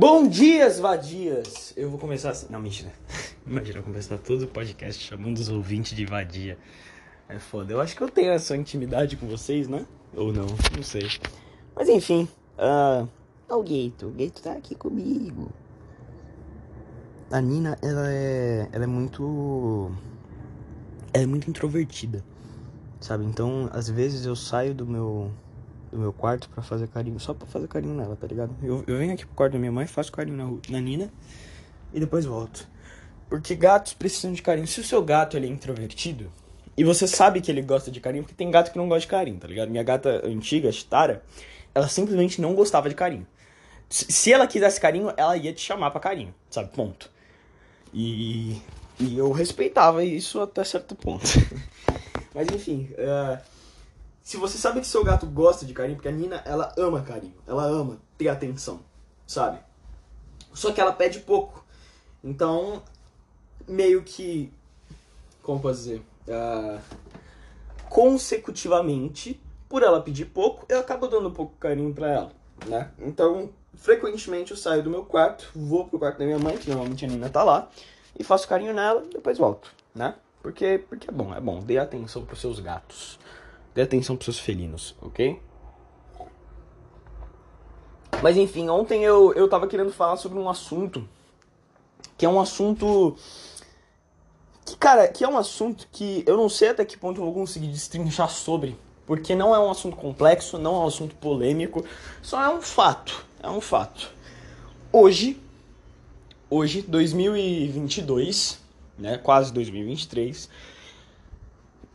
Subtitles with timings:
[0.00, 1.74] Bom dias, vadias!
[1.76, 2.46] Eu vou começar assim.
[2.48, 2.90] Não, mentira.
[3.46, 6.56] Imagina eu começar todo o podcast chamando os ouvintes de vadia.
[7.28, 7.74] É foda.
[7.74, 9.84] Eu acho que eu tenho essa intimidade com vocês, né?
[10.16, 11.06] Ou não, não sei.
[11.76, 12.26] Mas enfim.
[12.54, 13.06] Uh,
[13.46, 14.06] tá o Gato.
[14.06, 15.52] O Gato tá aqui comigo.
[17.30, 18.70] A Nina, ela é.
[18.72, 19.92] Ela é muito.
[21.12, 22.24] Ela é muito introvertida.
[23.02, 23.26] Sabe?
[23.26, 25.30] Então, às vezes eu saio do meu
[25.90, 28.54] do meu quarto para fazer carinho, só para fazer carinho nela, tá ligado?
[28.62, 31.10] Eu, eu venho aqui pro quarto da minha mãe, faço carinho na, na Nina
[31.92, 32.68] e depois volto.
[33.28, 34.66] Porque gatos precisam de carinho.
[34.66, 36.30] Se o seu gato ele é introvertido,
[36.76, 39.06] e você sabe que ele gosta de carinho, porque tem gato que não gosta de
[39.08, 39.68] carinho, tá ligado?
[39.68, 41.22] Minha gata antiga, Chitara,
[41.74, 43.26] ela simplesmente não gostava de carinho.
[43.88, 46.70] Se ela quisesse carinho, ela ia te chamar para carinho, sabe?
[46.70, 47.10] Ponto.
[47.92, 48.62] E,
[48.98, 51.24] e eu respeitava isso até certo ponto.
[52.34, 53.38] Mas enfim, uh,
[54.30, 57.34] se você sabe que seu gato gosta de carinho, porque a Nina, ela ama carinho,
[57.48, 58.78] ela ama ter atenção,
[59.26, 59.58] sabe?
[60.54, 61.66] Só que ela pede pouco.
[62.22, 62.80] Então,
[63.66, 64.52] meio que.
[65.42, 66.02] Como posso dizer?
[66.28, 66.80] Uh,
[67.88, 72.32] consecutivamente, por ela pedir pouco, eu acabo dando pouco carinho pra ela,
[72.68, 72.92] né?
[73.00, 77.04] Então, frequentemente eu saio do meu quarto, vou pro quarto da minha mãe, que normalmente
[77.04, 77.68] a Nina tá lá,
[78.16, 80.14] e faço carinho nela, depois volto, né?
[80.40, 81.58] Porque, porque é bom, é bom.
[81.58, 83.18] Dê atenção pros seus gatos.
[83.74, 85.40] Dê atenção pros seus felinos, ok?
[88.22, 91.08] Mas enfim, ontem eu, eu tava querendo falar sobre um assunto
[92.16, 93.16] que é um assunto
[94.62, 97.32] que, cara, que é um assunto que eu não sei até que ponto eu vou
[97.32, 101.82] conseguir destrinchar sobre, porque não é um assunto complexo, não é um assunto polêmico,
[102.22, 104.12] só é um fato, é um fato.
[104.92, 105.40] Hoje,
[106.50, 108.60] hoje, 2022,
[108.98, 110.50] né, quase 2023,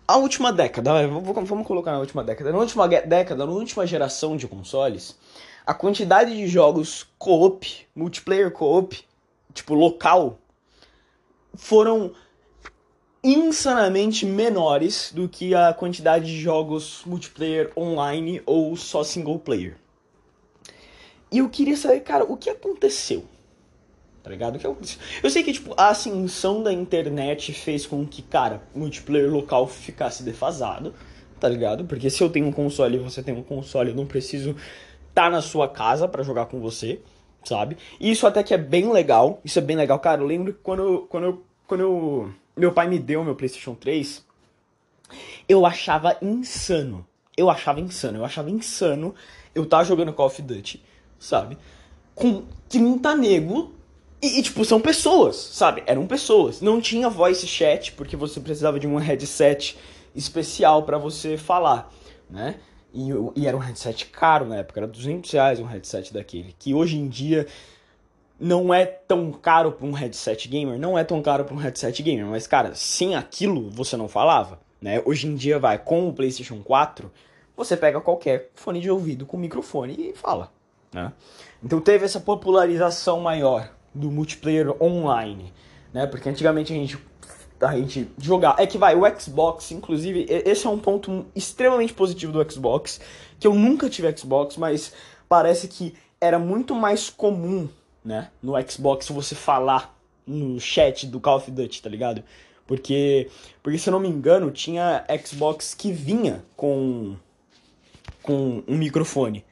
[0.08, 4.48] a última década, vamos colocar na última década, na última década, na última geração de
[4.48, 5.18] consoles,
[5.66, 9.04] a quantidade de jogos co-op, multiplayer co-op,
[9.54, 10.38] tipo local,
[11.56, 12.14] foram
[13.24, 19.76] insanamente menores do que a quantidade de jogos multiplayer online ou só single player.
[21.32, 23.26] E eu queria saber, cara, o que aconteceu?
[24.26, 24.58] Tá ligado?
[24.58, 24.76] Que é
[25.22, 30.24] eu sei que, tipo, a ascensão da internet fez com que, cara, multiplayer local ficasse
[30.24, 30.96] defasado,
[31.40, 31.86] tá ligado?
[31.86, 34.56] Porque se eu tenho um console e você tem um console, eu não preciso
[35.14, 37.00] tá na sua casa para jogar com você,
[37.44, 37.78] sabe?
[38.00, 40.00] E isso até que é bem legal, isso é bem legal.
[40.00, 43.76] Cara, eu lembro que quando, quando, eu, quando eu, meu pai me deu meu PlayStation
[43.76, 44.26] 3,
[45.48, 47.06] eu achava insano.
[47.38, 49.14] Eu achava insano, eu achava insano
[49.56, 50.84] eu tava jogando Call of Duty,
[51.18, 51.58] sabe?
[52.14, 53.74] Com 30 nego
[54.26, 55.84] e, e, tipo, são pessoas, sabe?
[55.86, 56.60] Eram pessoas.
[56.60, 59.78] Não tinha voice chat, porque você precisava de um headset
[60.16, 61.92] especial para você falar,
[62.30, 62.56] né?
[62.92, 66.56] E, e, era um headset caro na época, era 200 reais um headset daquele.
[66.58, 67.46] Que hoje em dia
[68.40, 72.02] não é tão caro para um headset gamer, não é tão caro para um headset
[72.02, 72.26] gamer.
[72.26, 75.02] Mas, cara, sem aquilo você não falava, né?
[75.06, 77.12] Hoje em dia, vai, com o PlayStation 4,
[77.56, 80.52] você pega qualquer fone de ouvido com microfone e fala,
[80.92, 81.14] né?
[81.64, 85.52] Então teve essa popularização maior do multiplayer online,
[85.94, 86.06] né?
[86.06, 86.98] Porque antigamente a gente
[87.62, 88.56] a gente jogar.
[88.60, 93.00] É que vai, o Xbox, inclusive, esse é um ponto extremamente positivo do Xbox,
[93.40, 94.94] que eu nunca tive Xbox, mas
[95.28, 97.68] parece que era muito mais comum,
[98.04, 99.98] né, no Xbox você falar
[100.28, 102.24] no chat do Call of Duty, tá ligado?
[102.68, 103.30] Porque,
[103.62, 107.16] porque se eu não me engano, tinha Xbox que vinha com
[108.24, 109.46] com um microfone,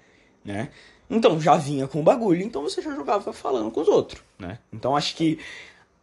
[0.43, 0.69] né?
[1.09, 4.59] Então já vinha com o bagulho, então você já jogava falando com os outros, né?
[4.71, 5.39] Então acho que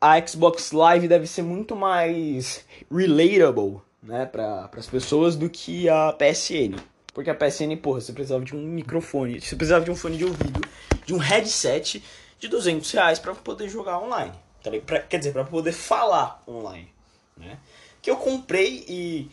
[0.01, 6.13] a Xbox Live deve ser muito mais relatable, né, para as pessoas do que a
[6.13, 6.77] PSN.
[7.13, 10.25] Porque a PSN, porra, você precisava de um microfone, você precisava de um fone de
[10.25, 10.61] ouvido,
[11.05, 12.03] de um headset
[12.39, 14.33] de 200 reais para poder jogar online.
[14.63, 16.89] Tá pra, quer dizer, para poder falar online,
[17.37, 17.59] né?
[18.01, 19.31] Que eu comprei e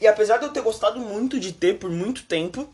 [0.00, 2.66] e apesar de eu ter gostado muito de ter por muito tempo,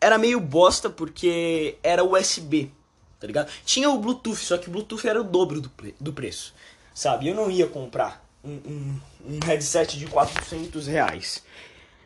[0.00, 2.70] era meio bosta porque era USB,
[3.18, 3.50] tá ligado?
[3.64, 6.54] Tinha o Bluetooth, só que o Bluetooth era o dobro do, do preço,
[6.94, 7.28] sabe?
[7.28, 11.42] Eu não ia comprar um, um, um headset de 400 reais,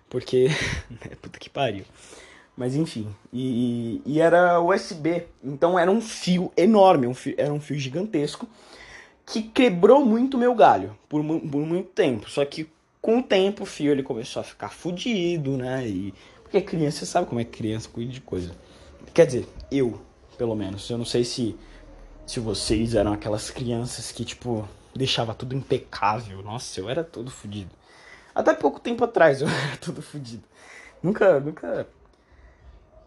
[0.08, 0.48] porque...
[0.90, 1.84] Né, puta que pariu.
[2.56, 7.60] Mas enfim, e, e, era USB, então era um fio enorme, um fio, era um
[7.60, 8.46] fio gigantesco,
[9.24, 12.68] que quebrou muito meu galho por, por muito tempo, só que
[13.00, 15.86] com o tempo o fio ele começou a ficar fudido, né?
[15.86, 16.12] E
[16.50, 18.50] porque criança, você sabe como é que criança cuida de coisa.
[19.14, 20.00] Quer dizer, eu,
[20.36, 20.90] pelo menos.
[20.90, 21.56] Eu não sei se,
[22.26, 26.42] se vocês eram aquelas crianças que, tipo, deixava tudo impecável.
[26.42, 27.70] Nossa, eu era todo fudido.
[28.34, 30.42] Até pouco tempo atrás eu era todo fudido.
[31.00, 31.86] Nunca, nunca.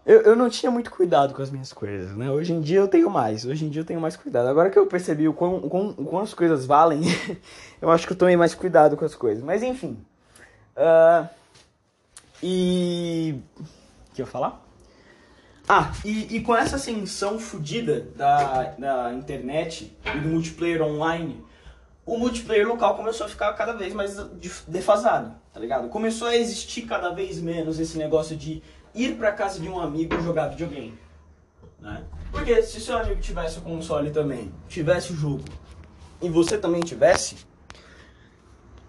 [0.05, 2.31] eu, eu não tinha muito cuidado com as minhas coisas, né?
[2.31, 3.45] Hoje em dia eu tenho mais.
[3.45, 4.47] Hoje em dia eu tenho mais cuidado.
[4.47, 7.01] Agora que eu percebi o quão, o quão, o quão as coisas valem,
[7.81, 9.43] eu acho que eu tomei mais cuidado com as coisas.
[9.43, 9.97] Mas enfim.
[10.77, 11.42] Uh,
[12.43, 13.35] e.
[14.11, 14.61] O que eu ia falar?
[15.67, 21.43] Ah, e, e com essa ascensão fodida da, da internet e do multiplayer online,
[22.05, 24.17] o multiplayer local começou a ficar cada vez mais
[24.67, 25.87] defasado, tá ligado?
[25.87, 28.61] Começou a existir cada vez menos esse negócio de
[28.93, 30.99] ir pra casa de um amigo jogar videogame.
[31.79, 32.03] Né?
[32.29, 35.45] Porque se seu amigo tivesse o console também, tivesse o jogo,
[36.21, 37.37] e você também tivesse,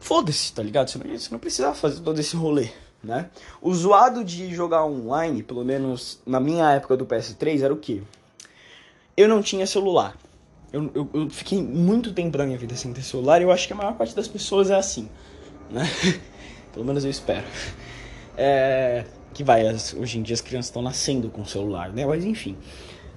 [0.01, 0.91] foda-se, tá ligado?
[0.91, 2.71] Você não, você não precisava fazer todo esse rolê,
[3.05, 3.31] né?
[3.61, 8.03] O zoado de jogar online, pelo menos na minha época do PS3, era o quê?
[9.17, 10.17] Eu não tinha celular.
[10.73, 13.67] Eu, eu, eu, fiquei muito tempo da minha vida sem ter celular e eu acho
[13.67, 15.09] que a maior parte das pessoas é assim,
[15.71, 15.85] né?
[16.73, 17.45] pelo menos eu espero.
[18.37, 22.05] É, que vai, as, hoje em dia as crianças estão nascendo com celular, né?
[22.05, 22.57] Mas enfim.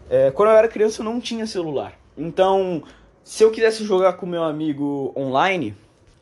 [0.10, 1.98] É, quando eu era criança eu não tinha celular.
[2.16, 2.84] Então,
[3.24, 5.76] se eu quisesse jogar com meu amigo online,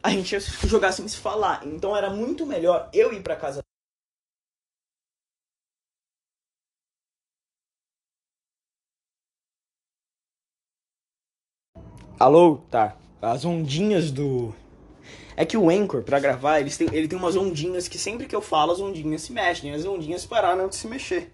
[0.06, 1.66] a gente ia jogar sem se falar.
[1.66, 3.62] Então era muito melhor eu ir pra casa
[12.20, 12.60] Alô?
[12.72, 12.96] Tá.
[13.22, 14.54] As ondinhas do
[15.36, 18.36] é que o Anchor, para gravar, eles têm, ele tem umas ondinhas que sempre que
[18.36, 19.74] eu falo, as ondinhas se mexem.
[19.74, 21.34] As ondinhas pararam de se mexer.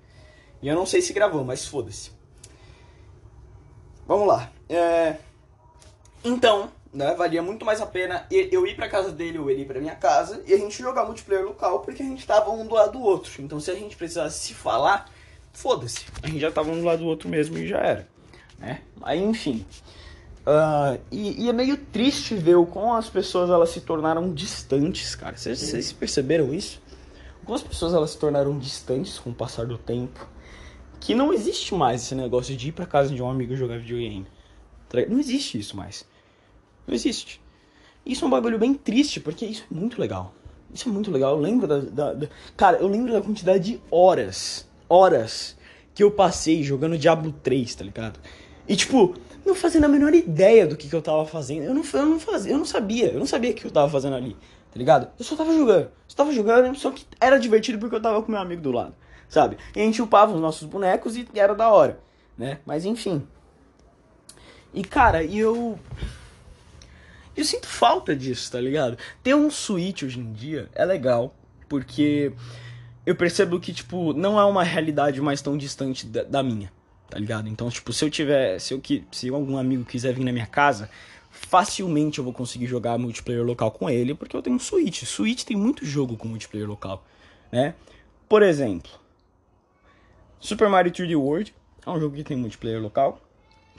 [0.62, 2.12] E eu não sei se gravou, mas foda-se.
[4.08, 4.52] Vamos lá.
[4.68, 5.18] É...
[6.24, 9.66] Então, né, valia muito mais a pena eu ir pra casa dele ou ele ir
[9.66, 12.76] pra minha casa e a gente jogar multiplayer local porque a gente tava um do
[12.76, 13.42] lado do outro.
[13.42, 15.10] Então, se a gente precisasse se falar,
[15.54, 16.06] foda-se.
[16.22, 18.08] A gente já tava um do lado do outro mesmo e já era.
[18.60, 18.82] Né?
[19.02, 19.66] Aí, enfim.
[20.42, 25.16] Uh, e, e, é meio triste ver o como as pessoas elas se tornaram distantes,
[25.16, 25.38] cara.
[25.38, 26.82] Vocês, perceberam isso?
[27.46, 30.28] Como as pessoas elas se tornaram distantes com o passar do tempo.
[31.00, 34.28] Que não existe mais esse negócio de ir pra casa de um amigo jogar videogame.
[35.10, 36.06] Não existe isso mais.
[36.88, 37.42] Não existe.
[38.06, 40.34] Isso é um bagulho bem triste, porque isso é muito legal.
[40.74, 41.36] Isso é muito legal.
[41.36, 42.28] Eu lembro da, da, da.
[42.58, 44.68] Cara, eu lembro da quantidade de horas.
[44.90, 45.58] Horas
[45.94, 48.20] que eu passei jogando Diablo 3, tá ligado?
[48.68, 51.64] E tipo, não fazendo a menor ideia do que, que eu tava fazendo.
[51.64, 53.90] Eu não, eu não fazia, eu não sabia, eu não sabia o que eu tava
[53.90, 54.36] fazendo ali,
[54.72, 55.10] tá ligado?
[55.18, 58.32] Eu só tava jogando, só tava jogando, só que era divertido porque eu tava com
[58.32, 58.96] meu amigo do lado,
[59.28, 59.58] sabe?
[59.76, 62.00] E a gente upava os nossos bonecos e era da hora,
[62.38, 62.60] né?
[62.66, 63.24] Mas enfim.
[64.74, 65.78] E cara, e eu.
[67.36, 68.98] Eu sinto falta disso, tá ligado?
[69.24, 71.34] Ter um Switch hoje em dia é legal,
[71.70, 72.34] porque
[73.06, 76.72] eu percebo que, tipo, não é uma realidade mais tão distante da, da minha
[77.12, 77.50] tá ligado?
[77.50, 78.82] Então, tipo, se eu tiver, se eu
[79.12, 80.90] se algum amigo quiser vir na minha casa,
[81.30, 85.04] facilmente eu vou conseguir jogar multiplayer local com ele, porque eu tenho um Switch.
[85.04, 87.06] Switch tem muito jogo com multiplayer local,
[87.52, 87.76] né?
[88.30, 88.90] Por exemplo,
[90.40, 91.54] Super Mario 3D World
[91.86, 93.22] é um jogo que tem multiplayer local,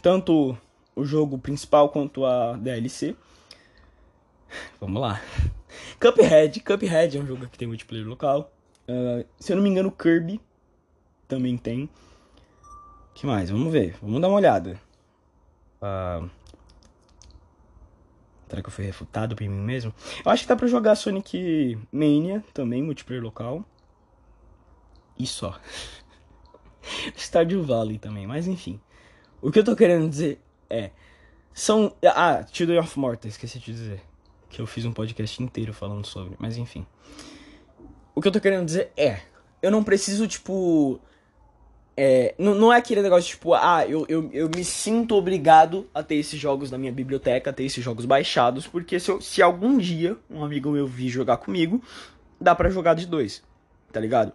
[0.03, 0.57] tanto
[0.95, 3.17] o jogo principal quanto a DLC.
[4.81, 5.21] Vamos lá.
[6.01, 8.53] Cuphead, Cuphead é um jogo que tem multiplayer local.
[8.89, 10.41] Uh, se eu não me engano, Kirby
[11.29, 11.89] também tem
[13.15, 13.51] que mais?
[13.51, 13.97] Vamos ver.
[14.03, 14.81] Vamos dar uma olhada.
[15.81, 16.29] Uh...
[18.49, 19.95] Será que eu fui refutado por mim mesmo?
[20.25, 23.65] Eu acho que dá pra jogar Sonic Mania também, multiplayer local.
[25.19, 25.59] E só.
[27.17, 28.81] Stardew Valley também, mas enfim.
[29.41, 30.39] O que eu tô querendo dizer
[30.69, 30.91] é.
[31.55, 31.95] São.
[32.05, 34.03] Ah, Children of Morta, esqueci de dizer.
[34.53, 36.87] Que eu fiz um podcast inteiro falando sobre, mas enfim.
[38.15, 39.21] O que eu tô querendo dizer é.
[39.61, 41.01] Eu não preciso, tipo
[41.97, 46.03] é, não, não é aquele negócio tipo, ah, eu, eu, eu me sinto obrigado a
[46.03, 49.43] ter esses jogos na minha biblioteca, a ter esses jogos baixados, porque se, eu, se
[49.43, 51.83] algum dia um amigo meu vir jogar comigo,
[52.41, 53.43] dá para jogar de dois,
[53.93, 54.33] tá ligado?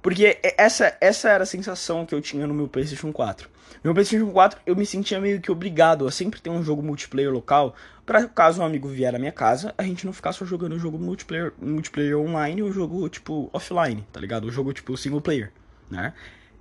[0.00, 3.48] Porque essa, essa era a sensação que eu tinha no meu PlayStation 4.
[3.82, 6.82] No meu PlayStation 4 eu me sentia meio que obrigado a sempre ter um jogo
[6.82, 7.74] multiplayer local,
[8.06, 10.78] para caso um amigo vier à minha casa, a gente não ficar só jogando o
[10.78, 14.44] jogo multiplayer, multiplayer online ou jogo tipo offline, tá ligado?
[14.44, 15.52] O jogo tipo single player,
[15.90, 16.12] né?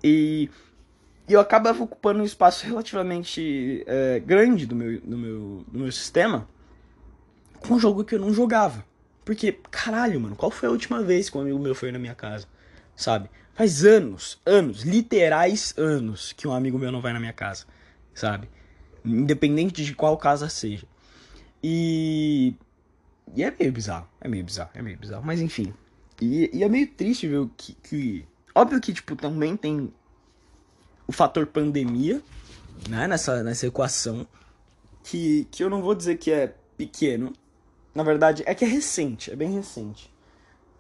[0.04, 0.50] E,
[1.28, 6.48] eu acabava ocupando um espaço relativamente é, grande do meu, do, meu, do meu sistema
[7.60, 8.86] com um jogo que eu não jogava.
[9.24, 12.14] Porque, caralho, mano, qual foi a última vez que um amigo meu foi na minha
[12.14, 12.46] casa?
[12.96, 13.30] Sabe?
[13.54, 17.66] Faz anos, anos, literais anos que um amigo meu não vai na minha casa,
[18.14, 18.50] sabe?
[19.06, 20.88] Independente de qual casa seja.
[21.64, 22.56] E.
[23.36, 25.74] E é meio bizarro, é meio bizarro, é meio bizarro, mas enfim.
[26.22, 29.92] E, e é meio triste ver que, que Óbvio que, tipo, também tem
[31.08, 32.22] o fator pandemia,
[32.88, 34.28] né, nessa, nessa equação,
[35.04, 37.34] que, que eu não vou dizer que é pequeno,
[37.96, 40.14] na verdade é que é recente, é bem recente,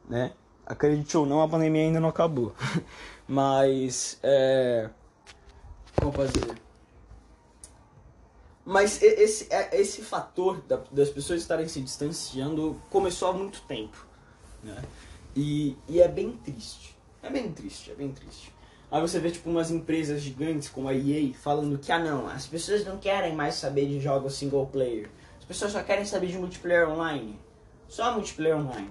[0.08, 0.34] né?
[0.66, 2.54] Acredite ou não, a pandemia ainda não acabou.
[3.28, 4.90] Mas, é...
[5.96, 6.64] Como fazer?
[8.66, 14.06] Mas esse, é, esse fator das pessoas estarem se distanciando começou há muito tempo,
[14.64, 14.82] né?
[15.36, 16.96] E, e é bem triste.
[17.22, 18.54] É bem triste, é bem triste.
[18.90, 22.46] Aí você vê tipo umas empresas gigantes como a EA falando que ah não, as
[22.46, 25.10] pessoas não querem mais saber de jogos single player.
[25.40, 27.38] As pessoas só querem saber de multiplayer online.
[27.90, 28.90] Só multiplayer online.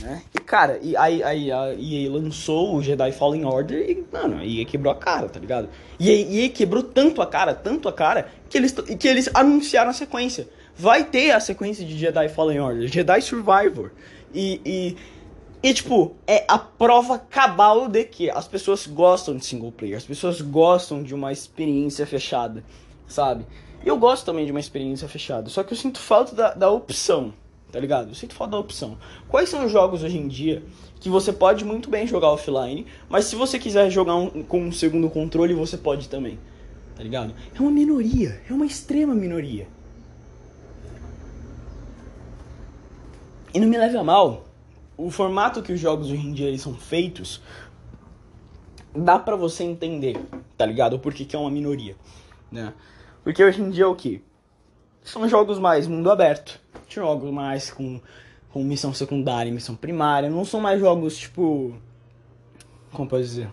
[0.00, 0.22] Né?
[0.34, 4.44] E cara, e aí, aí a EA lançou o Jedi Fallen Order e, mano, a
[4.44, 5.68] EA quebrou a cara, tá ligado?
[5.98, 9.90] E a EA quebrou tanto a cara, tanto a cara, que eles, que eles anunciaram
[9.90, 10.48] a sequência.
[10.76, 13.90] Vai ter a sequência de Jedi Fallen Order, Jedi Survivor.
[14.32, 14.96] E, e
[15.60, 20.04] e, tipo, é a prova cabal de que as pessoas gostam de single player, as
[20.04, 22.62] pessoas gostam de uma experiência fechada,
[23.08, 23.44] sabe?
[23.84, 26.70] E eu gosto também de uma experiência fechada, só que eu sinto falta da, da
[26.70, 27.34] opção,
[27.70, 28.08] tá ligado?
[28.08, 28.98] Eu sinto falta da opção.
[29.28, 30.62] Quais são os jogos hoje em dia
[31.00, 34.72] que você pode muito bem jogar offline, mas se você quiser jogar um, com um
[34.72, 36.38] segundo controle, você pode também,
[36.96, 37.34] tá ligado?
[37.54, 39.68] É uma minoria, é uma extrema minoria.
[43.54, 44.44] E não me leve a mal,
[44.96, 47.40] o formato que os jogos hoje em dia eles são feitos,
[48.94, 50.16] dá para você entender,
[50.56, 50.94] tá ligado?
[50.94, 51.96] O porquê que é uma minoria,
[52.50, 52.74] né?
[53.22, 54.22] Porque hoje em dia é o que?
[55.02, 58.00] São jogos mais mundo aberto, jogos mais com,
[58.50, 61.74] com missão secundária e missão primária, não são mais jogos tipo.
[62.92, 63.50] Como posso dizer?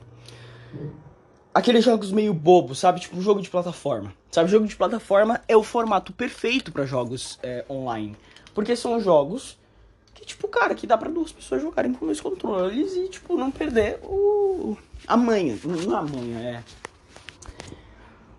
[1.54, 3.00] Aqueles jogos meio bobos, sabe?
[3.00, 4.14] Tipo um jogo de plataforma.
[4.30, 8.18] Sabe, jogo de plataforma é o formato perfeito para jogos é, online.
[8.54, 9.58] Porque são jogos
[10.14, 13.50] que, tipo, cara, que dá pra duas pessoas jogarem com dois controles e, tipo, não
[13.50, 14.78] perder o.
[15.08, 15.58] a manha.
[15.64, 16.64] Não a manha, é.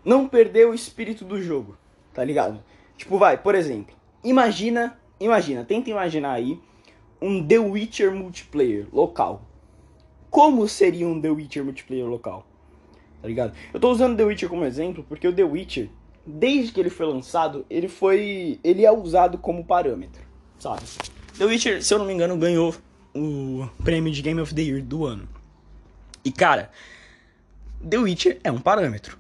[0.04, 1.78] Não perder o espírito do jogo,
[2.12, 2.62] tá ligado?
[2.98, 3.95] Tipo, vai, por exemplo,
[4.28, 6.60] imagina, imagina, tenta imaginar aí
[7.20, 9.42] um The Witcher multiplayer local.
[10.30, 12.46] Como seria um The Witcher multiplayer local?
[13.22, 13.54] Tá ligado?
[13.72, 15.88] Eu tô usando The Witcher como exemplo porque o The Witcher,
[16.26, 18.60] desde que ele foi lançado, ele foi.
[18.62, 20.22] ele é usado como parâmetro,
[20.58, 20.82] sabe?
[21.38, 22.74] The Witcher, se eu não me engano, ganhou
[23.14, 25.28] o prêmio de Game of the Year do ano.
[26.24, 26.70] E cara,
[27.88, 29.16] The Witcher é um parâmetro.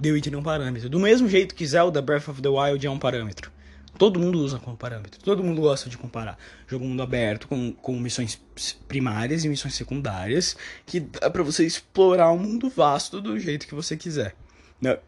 [0.00, 0.88] The Witcher é um parâmetro.
[0.88, 3.50] Do mesmo jeito que Zelda Breath of the Wild é um parâmetro.
[3.98, 5.20] Todo mundo usa como parâmetro.
[5.22, 8.40] Todo mundo gosta de comparar jogo mundo aberto com, com missões
[8.88, 10.56] primárias e missões secundárias.
[10.86, 14.34] Que dá pra você explorar um mundo vasto do jeito que você quiser.
[14.80, 14.98] Né?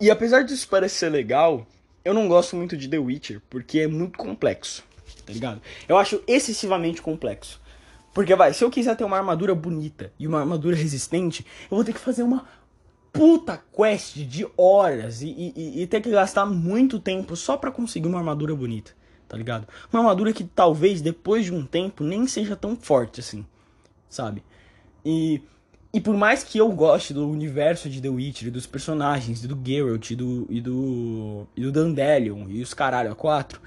[0.00, 1.66] E apesar disso parecer legal,
[2.04, 4.84] eu não gosto muito de The Witcher porque é muito complexo
[5.24, 5.60] tá ligado?
[5.88, 7.60] Eu acho excessivamente complexo.
[8.12, 11.84] Porque, vai, se eu quiser ter uma armadura bonita e uma armadura resistente, eu vou
[11.84, 12.46] ter que fazer uma
[13.12, 18.08] puta quest de horas e, e, e ter que gastar muito tempo só para conseguir
[18.08, 18.92] uma armadura bonita,
[19.28, 19.68] tá ligado?
[19.92, 23.44] Uma armadura que talvez depois de um tempo nem seja tão forte assim,
[24.08, 24.42] sabe?
[25.04, 25.42] E,
[25.92, 30.10] e por mais que eu goste do universo de The Witcher, dos personagens, do Geralt
[30.10, 33.60] e do, e do, e do Dandelion e os caralho a quatro,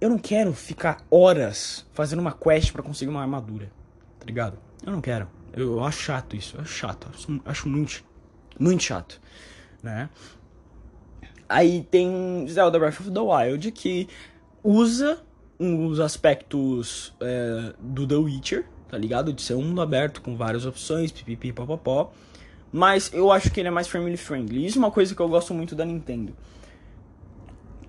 [0.00, 3.72] eu não quero ficar horas fazendo uma quest para conseguir uma armadura,
[4.20, 4.56] tá ligado?
[4.86, 5.26] Eu não quero.
[5.52, 8.04] Eu, eu acho chato isso, eu acho chato, acho, acho muito,
[8.58, 9.20] muito chato,
[9.82, 10.08] né?
[11.48, 14.08] Aí tem Zelda Breath of the Wild que
[14.62, 15.18] usa
[15.58, 19.32] os aspectos é, do The Witcher, tá ligado?
[19.32, 22.12] De ser um mundo aberto com várias opções, pipipi, popopó.
[22.70, 24.66] Mas eu acho que ele é mais family friendly.
[24.66, 26.36] Isso é uma coisa que eu gosto muito da Nintendo.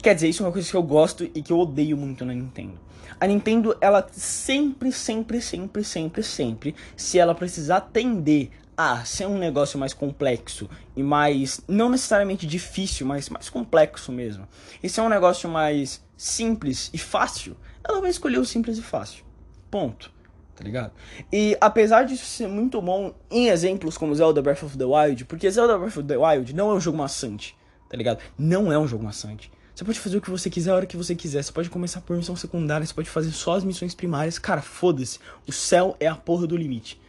[0.02, 2.34] Quer dizer, isso é uma coisa que eu gosto e que eu odeio muito na
[2.34, 2.80] Nintendo.
[3.20, 8.50] A Nintendo, ela sempre, sempre, sempre, sempre, sempre, se ela precisar atender
[8.82, 14.48] a ser um negócio mais complexo e mais, não necessariamente difícil, mas mais complexo mesmo,
[14.82, 19.26] e ser um negócio mais simples e fácil, ela vai escolher o simples e fácil.
[19.70, 20.10] Ponto.
[20.56, 20.94] Tá ligado?
[21.30, 25.52] E apesar disso ser muito bom em exemplos como Zelda Breath of the Wild, porque
[25.52, 27.58] Zelda Breath of the Wild não é um jogo maçante,
[27.90, 28.20] tá ligado?
[28.38, 29.52] Não é um jogo maçante.
[29.76, 31.44] Você pode fazer o que você quiser a hora que você quiser.
[31.44, 34.40] Você pode começar por missão secundária, você pode fazer só as missões primárias.
[34.40, 35.20] Cara, foda-se.
[35.46, 37.00] O céu é a porra do limite.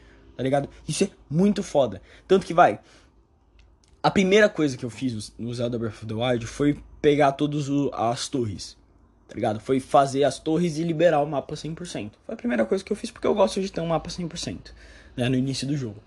[0.40, 0.70] Tá ligado?
[0.88, 2.00] Isso é muito foda.
[2.26, 2.80] Tanto que vai.
[4.02, 7.66] A primeira coisa que eu fiz no Zelda Breath of the Wild foi pegar todas
[7.92, 8.74] as torres.
[9.28, 9.60] Tá ligado?
[9.60, 12.12] Foi fazer as torres e liberar o mapa 100%.
[12.24, 14.72] Foi a primeira coisa que eu fiz porque eu gosto de ter um mapa 100%.
[15.14, 16.02] Né, no início do jogo.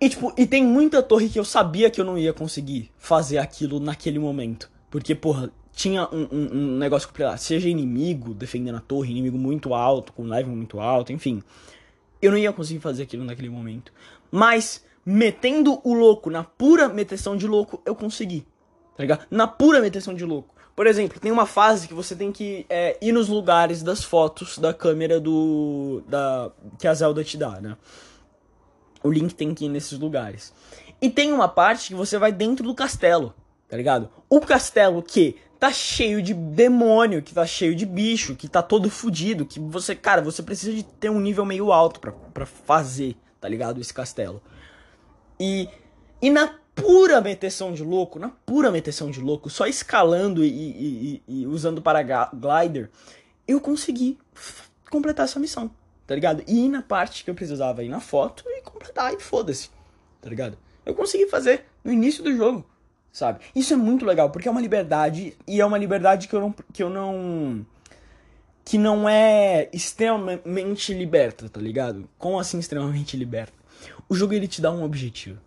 [0.00, 3.38] E, tipo, e tem muita torre que eu sabia que eu não ia conseguir fazer
[3.38, 4.70] aquilo naquele momento.
[4.88, 7.38] Porque, porra, tinha um, um, um negócio complicado.
[7.38, 11.42] Seja inimigo defendendo a torre, inimigo muito alto, com level muito alto, enfim.
[12.20, 13.92] Eu não ia conseguir fazer aquilo naquele momento.
[14.30, 18.46] Mas, metendo o louco, na pura meteção de louco, eu consegui.
[18.96, 19.26] Tá ligado?
[19.30, 20.54] Na pura meteção de louco.
[20.76, 24.58] Por exemplo, tem uma fase que você tem que é, ir nos lugares das fotos
[24.58, 26.02] da câmera do.
[26.06, 27.76] da que a Zelda te dá, né?
[29.02, 30.52] o Link tem que ir nesses lugares.
[31.00, 33.34] E tem uma parte que você vai dentro do castelo,
[33.68, 34.10] tá ligado?
[34.28, 38.88] O castelo que tá cheio de demônio, que tá cheio de bicho, que tá todo
[38.88, 43.14] fudido, que você, cara, você precisa de ter um nível meio alto pra, pra fazer,
[43.38, 43.78] tá ligado?
[43.78, 44.42] Esse castelo.
[45.38, 45.68] E,
[46.22, 51.22] e na pura meteção de louco, na pura meteção de louco, só escalando e, e,
[51.28, 52.90] e, e usando paraglider,
[53.46, 54.18] eu consegui
[54.90, 55.70] completar essa missão,
[56.06, 56.42] tá ligado?
[56.48, 59.68] E ir na parte que eu precisava ir na foto e completar e foda-se,
[60.22, 60.56] tá ligado?
[60.86, 62.64] Eu consegui fazer no início do jogo,
[63.12, 63.40] sabe?
[63.54, 66.54] Isso é muito legal, porque é uma liberdade e é uma liberdade que eu não
[66.72, 67.66] que eu não
[68.64, 72.08] que não é extremamente liberta, tá ligado?
[72.18, 73.52] Como assim extremamente liberta?
[74.08, 75.40] O jogo ele te dá um objetivo.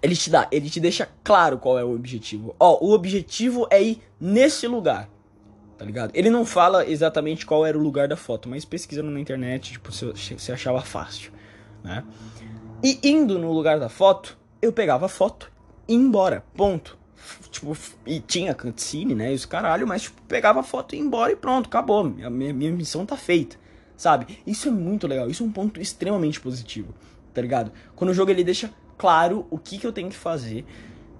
[0.00, 2.54] Ele te dá, ele te deixa claro qual é o objetivo.
[2.60, 5.08] Ó, o objetivo é ir nesse lugar.
[5.76, 6.12] Tá ligado?
[6.14, 9.90] Ele não fala exatamente qual era o lugar da foto, mas pesquisando na internet, tipo,
[9.92, 11.32] você achava fácil,
[11.82, 12.04] né?
[12.82, 15.50] E indo no lugar da foto, eu pegava a foto
[15.94, 16.44] embora.
[16.56, 16.98] Ponto.
[17.50, 17.76] Tipo,
[18.06, 19.32] e tinha cutscene, né?
[19.32, 22.04] E os caralho, mas tipo, pegava a foto e ia embora e pronto, acabou.
[22.04, 23.56] Minha, minha, minha missão tá feita.
[23.96, 24.38] Sabe?
[24.46, 25.28] Isso é muito legal.
[25.28, 26.94] Isso é um ponto extremamente positivo.
[27.34, 27.72] Tá ligado?
[27.96, 30.64] Quando o jogo ele deixa claro o que, que eu tenho que fazer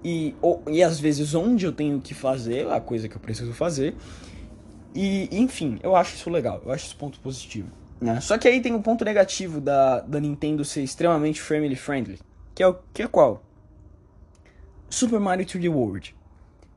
[0.03, 3.53] e, ou, e às vezes onde eu tenho que fazer a coisa que eu preciso
[3.53, 3.95] fazer.
[4.93, 7.69] E, enfim, eu acho isso legal, eu acho esse ponto positivo.
[8.01, 8.19] Né?
[8.21, 12.19] Só que aí tem um ponto negativo da, da Nintendo ser extremamente family friendly,
[12.55, 13.43] que é o que é qual?
[14.89, 16.15] Super Mario 3D World.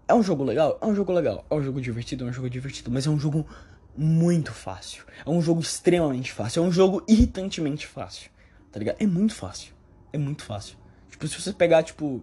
[0.07, 0.78] É um jogo legal?
[0.81, 1.45] É um jogo legal.
[1.49, 2.26] É um jogo divertido?
[2.26, 2.90] É um jogo divertido.
[2.90, 3.47] Mas é um jogo
[3.97, 5.04] muito fácil.
[5.25, 6.62] É um jogo extremamente fácil.
[6.62, 8.31] É um jogo irritantemente fácil.
[8.71, 8.97] Tá ligado?
[9.00, 9.73] É muito fácil.
[10.12, 10.76] É muito fácil.
[11.11, 12.23] Tipo, se você pegar, tipo.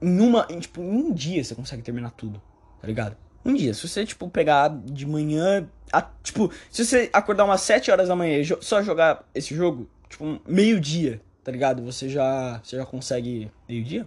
[0.00, 0.46] Em uma.
[0.50, 2.40] Em, tipo, em um dia você consegue terminar tudo.
[2.80, 3.16] Tá ligado?
[3.44, 3.74] Um dia.
[3.74, 5.68] Se você, tipo, pegar de manhã.
[5.92, 9.54] A, tipo, se você acordar umas 7 horas da manhã e jo só jogar esse
[9.54, 11.82] jogo, tipo, meio-dia, tá ligado?
[11.82, 12.60] Você já.
[12.62, 13.50] Você já consegue.
[13.68, 14.06] Meio-dia?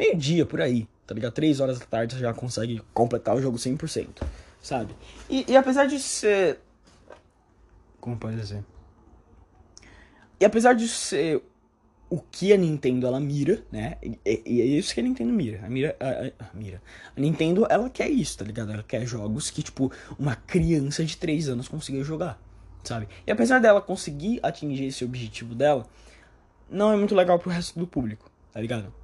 [0.00, 1.34] Meio-dia, por aí, tá ligado?
[1.34, 4.22] 3 horas da tarde você já consegue completar o jogo 100%,
[4.62, 4.94] sabe?
[5.28, 6.58] E, e apesar de ser.
[8.00, 8.64] Como pode dizer?
[10.40, 11.42] E apesar de ser
[12.08, 13.98] o que a Nintendo ela mira, né?
[14.02, 15.66] E, e, é isso que a Nintendo mira.
[15.66, 16.80] A mira, a, a, mira.
[17.14, 18.72] A Nintendo ela quer isso, tá ligado?
[18.72, 22.40] Ela quer jogos que tipo uma criança de 3 anos consiga jogar,
[22.82, 23.06] sabe?
[23.26, 25.86] E apesar dela conseguir atingir esse objetivo dela,
[26.70, 28.98] não é muito legal pro resto do público, tá ligado?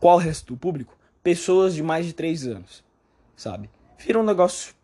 [0.00, 0.96] Qual o resto do público?
[1.22, 2.84] Pessoas de mais de 3 anos,
[3.36, 3.68] sabe?
[3.98, 4.74] Vira um negócio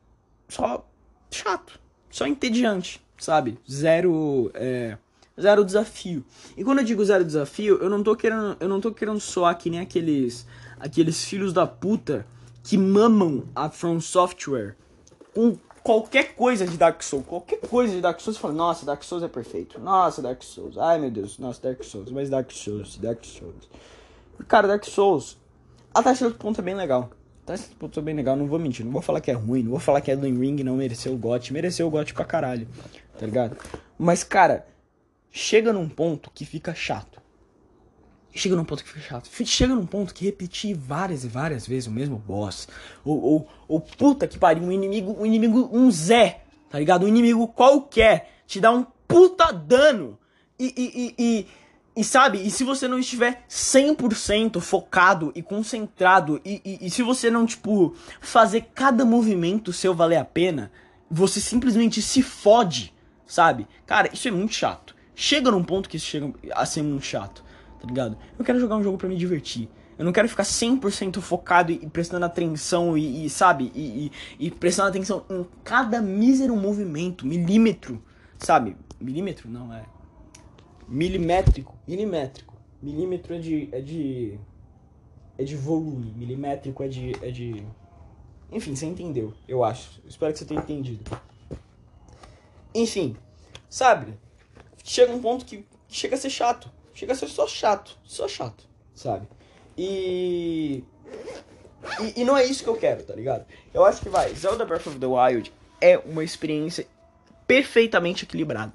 [0.48, 0.86] só
[1.30, 3.58] chato, só entediante, sabe?
[3.70, 4.98] Zero é,
[5.40, 6.24] zero desafio.
[6.56, 9.56] E quando eu digo zero desafio, eu não tô querendo, eu não tô querendo soar
[9.56, 10.46] que nem aqueles
[10.78, 12.26] aqueles filhos da puta
[12.62, 14.76] que mamam a From Software
[15.34, 19.02] com qualquer coisa de Dark Souls, qualquer coisa de Dark Souls, você fala, nossa, Dark
[19.02, 19.78] Souls é perfeito.
[19.78, 20.78] Nossa, Dark Souls.
[20.78, 23.68] Ai, meu Deus, nossa, Dark Souls, mas Dark Souls, Dark Souls.
[24.46, 25.38] Cara, Dark Souls
[25.94, 27.10] até certo ponto é bem legal.
[27.44, 29.62] Até certo ponto é bem legal, não vou mentir, não vou falar que é ruim,
[29.62, 32.24] não vou falar que é do Ring não mereceu o GOT, mereceu o GOT pra
[32.24, 32.66] caralho,
[33.18, 33.56] tá ligado?
[33.96, 34.66] Mas, cara,
[35.30, 37.22] chega num ponto que fica chato.
[38.32, 39.28] Chega num ponto que fica chato.
[39.46, 42.66] Chega num ponto que repetir várias e várias vezes o mesmo boss.
[43.04, 47.04] Ou, ou, ou puta que pariu, um inimigo, um inimigo, um Zé, tá ligado?
[47.04, 50.18] Um inimigo qualquer te dá um puta dano.
[50.58, 51.46] E, e, e, e,
[51.96, 57.02] e sabe, e se você não estiver 100% focado e concentrado, e, e, e se
[57.02, 60.72] você não, tipo, fazer cada movimento seu valer a pena,
[61.10, 62.92] você simplesmente se fode,
[63.26, 63.68] sabe?
[63.86, 67.44] Cara, isso é muito chato chega num ponto que isso chega a ser muito chato,
[67.80, 68.16] tá ligado?
[68.38, 69.68] Eu quero jogar um jogo para me divertir.
[69.96, 74.50] Eu não quero ficar 100% focado e, prestando atenção e, e sabe, e, e, e,
[74.50, 78.02] prestando atenção em cada mísero movimento, milímetro,
[78.36, 78.76] sabe?
[79.00, 79.84] Milímetro não é
[80.88, 82.54] milimétrico, milimétrico.
[82.82, 84.38] Milímetro é de é de
[85.38, 87.64] é de volume, milimétrico é de é de
[88.52, 90.00] enfim, você entendeu, eu acho.
[90.06, 91.02] Espero que você tenha entendido.
[92.74, 93.16] Enfim,
[93.68, 94.14] sabe?
[94.84, 96.70] chega um ponto que chega a ser chato.
[96.92, 97.98] Chega a ser só chato.
[98.04, 99.26] Só chato, sabe?
[99.76, 100.84] E...
[102.00, 102.20] e.
[102.20, 103.44] E, não é isso que eu quero, tá ligado?
[103.72, 104.32] Eu acho que vai.
[104.34, 106.86] Zelda Breath of the Wild é uma experiência
[107.46, 108.72] perfeitamente equilibrada.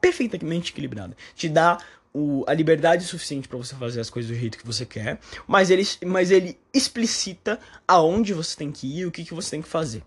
[0.00, 1.16] Perfeitamente equilibrada.
[1.34, 1.78] Te dá
[2.12, 5.70] o, a liberdade suficiente para você fazer as coisas do jeito que você quer, mas
[5.70, 9.62] ele, mas ele explicita aonde você tem que ir e o que, que você tem
[9.62, 10.02] que fazer.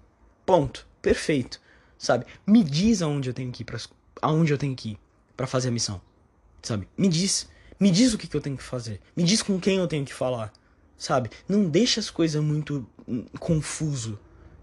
[0.46, 0.88] Ponto.
[1.02, 1.60] Perfeito.
[1.98, 2.26] Sabe?
[2.46, 3.80] Me diz aonde eu tenho que ir pra,
[4.22, 5.00] aonde eu tenho que ir
[5.36, 6.02] para fazer a missão.
[6.62, 6.88] Sabe?
[6.98, 7.50] Me diz.
[7.80, 9.02] Me diz o que, que eu tenho que fazer.
[9.16, 10.54] Me diz com quem eu tenho que falar.
[10.98, 11.32] Sabe?
[11.48, 14.20] Não deixa as coisas muito hum, confuso.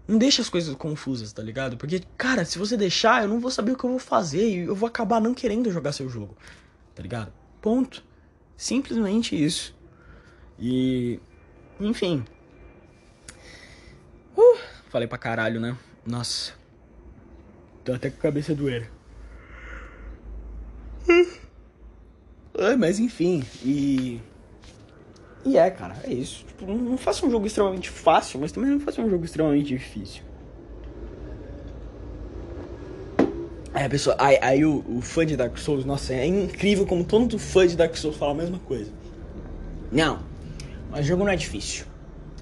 [0.09, 1.77] Não deixa as coisas confusas, tá ligado?
[1.77, 4.57] Porque, cara, se você deixar, eu não vou saber o que eu vou fazer e
[4.65, 6.35] eu vou acabar não querendo jogar seu jogo.
[6.95, 7.31] Tá ligado?
[7.61, 8.03] Ponto.
[8.57, 9.77] Simplesmente isso.
[10.57, 11.19] E.
[11.79, 12.25] Enfim.
[14.35, 14.57] Uh,
[14.89, 15.77] falei pra caralho, né?
[16.03, 16.53] Nossa.
[17.85, 18.87] Tô até com a cabeça doendo.
[21.07, 23.43] Uh, mas enfim.
[23.63, 24.19] E.
[25.45, 26.45] E é, cara, é isso.
[26.45, 30.23] Tipo, não faça um jogo extremamente fácil, mas também não faça um jogo extremamente difícil.
[33.73, 34.15] Aí a pessoa.
[34.19, 37.75] Aí, aí o, o, fã de Dark Souls, nossa, é incrível como todo fã de
[37.77, 38.91] Dark Souls fala a mesma coisa.
[39.91, 40.19] Não,
[40.89, 41.85] mas o jogo não é difícil.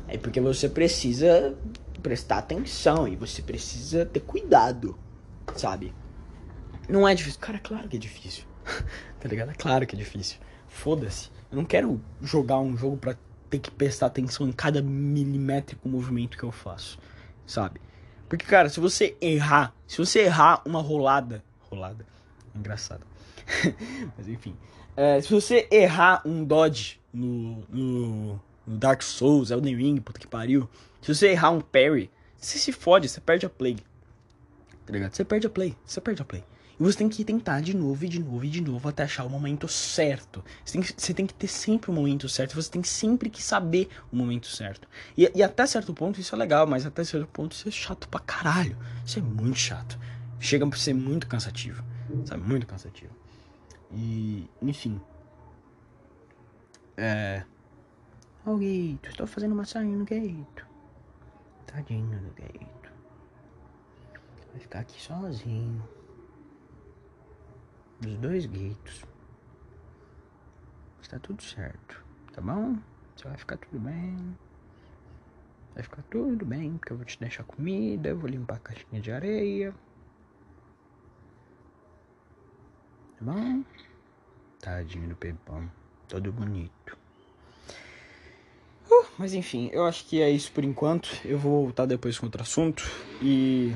[0.07, 1.55] É porque você precisa
[2.01, 4.97] prestar atenção e você precisa ter cuidado,
[5.55, 5.93] sabe?
[6.87, 7.39] Não é difícil.
[7.41, 8.45] Cara, claro que é difícil.
[9.19, 9.51] tá ligado?
[9.51, 10.37] É claro que é difícil.
[10.67, 11.29] Foda-se.
[11.51, 13.15] Eu não quero jogar um jogo pra
[13.49, 16.99] ter que prestar atenção em cada milimétrico movimento que eu faço,
[17.45, 17.79] sabe?
[18.27, 21.43] Porque, cara, se você errar, se você errar uma rolada.
[21.69, 22.05] Rolada?
[22.53, 23.05] Engraçado.
[24.17, 24.55] Mas enfim.
[24.95, 30.27] É, se você errar um dodge no, no, no, Dark Souls, Elden Ring, puta que
[30.27, 30.67] pariu.
[31.01, 33.77] Se você errar um parry, você se fode, você perde a play.
[34.85, 35.13] Tá ligado?
[35.13, 36.43] Você perde a play, você perde a play.
[36.79, 39.25] E você tem que tentar de novo e de novo e de novo até achar
[39.25, 40.43] o momento certo.
[40.63, 42.53] Você tem que, você tem que ter sempre o momento certo.
[42.53, 44.87] Você tem sempre que saber o momento certo.
[45.17, 48.07] E, e até certo ponto isso é legal, mas até certo ponto isso é chato
[48.07, 48.77] pra caralho.
[49.03, 49.97] Isso é muito chato.
[50.39, 51.83] Chega pra ser muito cansativo.
[52.25, 52.43] Sabe?
[52.43, 53.13] Muito cansativo.
[53.91, 55.01] E, enfim.
[56.95, 57.43] É.
[58.45, 60.65] Ô oh, Guito, estou fazendo sainha no Guito.
[61.65, 62.91] Tadinho do Guito.
[64.51, 65.96] Vai ficar aqui sozinho
[67.99, 69.03] dos dois guitos.
[71.01, 72.77] Está tudo certo, tá bom?
[73.15, 74.37] Você vai ficar tudo bem.
[75.73, 79.01] Vai ficar tudo bem, porque eu vou te deixar comida, eu vou limpar a caixinha
[79.01, 79.73] de areia.
[83.17, 83.63] Tá bom?
[84.59, 85.71] Tadinho do Pepão,
[86.07, 86.97] todo bonito.
[88.89, 91.09] Uh, mas enfim, eu acho que é isso por enquanto.
[91.23, 92.83] Eu vou voltar depois com outro assunto
[93.21, 93.73] e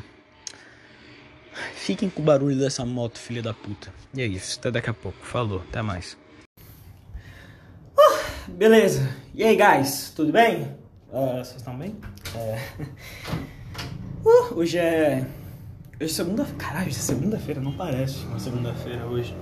[1.75, 3.93] Fiquem com o barulho dessa moto, filha da puta.
[4.13, 5.17] E é isso, até daqui a pouco.
[5.21, 6.17] Falou, até mais.
[7.97, 9.15] Uh, beleza.
[9.33, 10.63] E aí, guys, tudo bem?
[11.11, 11.95] Uh, vocês estão bem?
[12.35, 12.59] É...
[14.23, 15.25] Uh, hoje é.
[15.99, 16.45] Hoje é segunda.
[16.55, 19.35] Caralho, é segunda-feira, não parece uma segunda-feira hoje.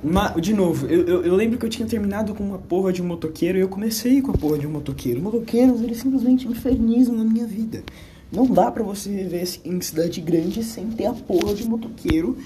[0.00, 3.02] Mas, de novo, eu, eu, eu, lembro que eu tinha terminado com uma porra de
[3.02, 5.20] um motoqueiro e eu comecei com a porra de um motoqueiro.
[5.20, 7.82] Motoqueiros, eles simplesmente infernizam na minha vida.
[8.34, 12.36] Não dá para você viver em cidade grande sem ter a porra de motoqueiro.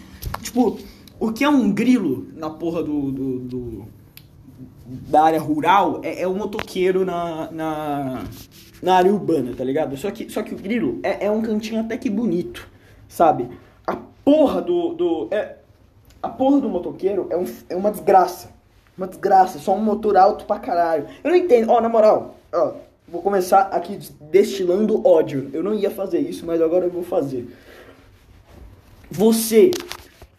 [0.43, 0.79] Tipo,
[1.19, 3.89] o que é um grilo na porra do, do, do
[4.87, 8.25] da área rural é, é o motoqueiro na, na,
[8.83, 9.97] na, área urbana, tá ligado?
[9.97, 12.69] Só que, só que o grilo é, é um cantinho até que bonito,
[13.09, 13.49] sabe?
[13.87, 14.93] A porra do.
[14.93, 15.57] do é,
[16.23, 18.51] a porra do motoqueiro é, um, é uma desgraça.
[18.97, 21.07] Uma desgraça, só um motor alto pra caralho.
[21.25, 22.73] Eu não entendo, ó, na moral, ó,
[23.11, 23.99] Vou começar aqui
[24.31, 25.49] destilando ódio.
[25.55, 27.49] Eu não ia fazer isso, mas agora eu vou fazer.
[29.11, 29.71] Você,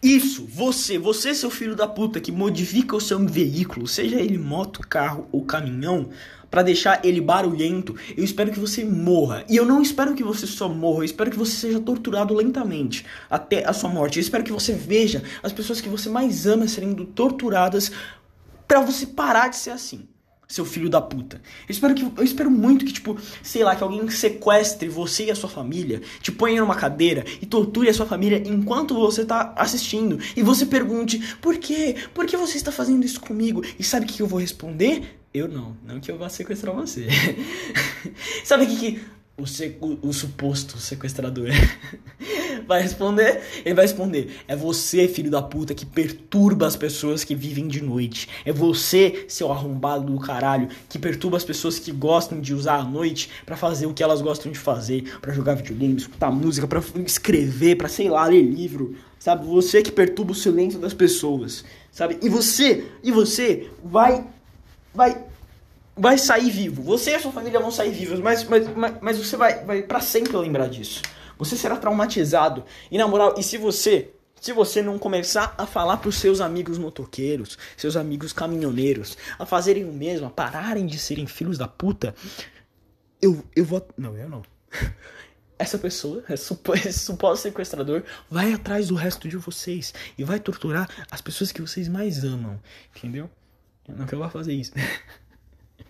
[0.00, 4.80] isso, você, você, seu filho da puta, que modifica o seu veículo, seja ele moto,
[4.80, 6.10] carro ou caminhão,
[6.48, 9.44] para deixar ele barulhento, eu espero que você morra.
[9.48, 13.04] E eu não espero que você só morra, eu espero que você seja torturado lentamente
[13.28, 14.18] até a sua morte.
[14.18, 17.90] Eu espero que você veja as pessoas que você mais ama sendo torturadas
[18.68, 20.09] para você parar de ser assim
[20.50, 21.40] seu filho da puta.
[21.68, 25.30] Eu espero que eu espero muito que tipo, sei lá, que alguém sequestre você e
[25.30, 29.54] a sua família, te ponha numa cadeira e torture a sua família enquanto você tá
[29.56, 31.94] assistindo e você pergunte: "Por quê?
[32.12, 35.20] Por que você está fazendo isso comigo?" E sabe o que eu vou responder?
[35.32, 37.06] Eu não, não que eu vá sequestrar você.
[38.42, 39.00] sabe o que, que
[39.38, 41.48] o, o, suposto sequestrador
[42.66, 43.42] vai responder?
[43.64, 47.82] Ele vai responder: É você, filho da puta, que perturba as pessoas que vivem de
[47.82, 48.28] noite.
[48.44, 52.84] É você, seu arrombado do caralho, que perturba as pessoas que gostam de usar a
[52.84, 56.82] noite para fazer o que elas gostam de fazer, para jogar videogame, escutar música, para
[57.06, 58.94] escrever, para sei lá, ler livro.
[59.18, 59.46] Sabe?
[59.46, 61.64] Você que perturba o silêncio das pessoas.
[61.90, 62.18] Sabe?
[62.22, 64.24] E você, e você vai
[64.92, 65.29] vai
[65.96, 66.82] vai sair vivo.
[66.82, 69.82] Você e a sua família vão sair vivos, mas, mas, mas, mas você vai, vai
[69.82, 71.02] para sempre lembrar disso.
[71.38, 72.64] Você será traumatizado.
[72.90, 76.40] E na moral, e se você se você não começar a falar para os seus
[76.40, 81.68] amigos motoqueiros, seus amigos caminhoneiros, a fazerem o mesmo, a pararem de serem filhos da
[81.68, 82.14] puta,
[83.20, 83.86] eu, eu vou.
[83.98, 84.42] Não, eu não.
[85.58, 91.20] Essa pessoa, esse suposto sequestrador, vai atrás do resto de vocês e vai torturar as
[91.20, 92.58] pessoas que vocês mais amam.
[92.96, 93.28] Entendeu?
[93.86, 94.72] Eu não quero fazer isso.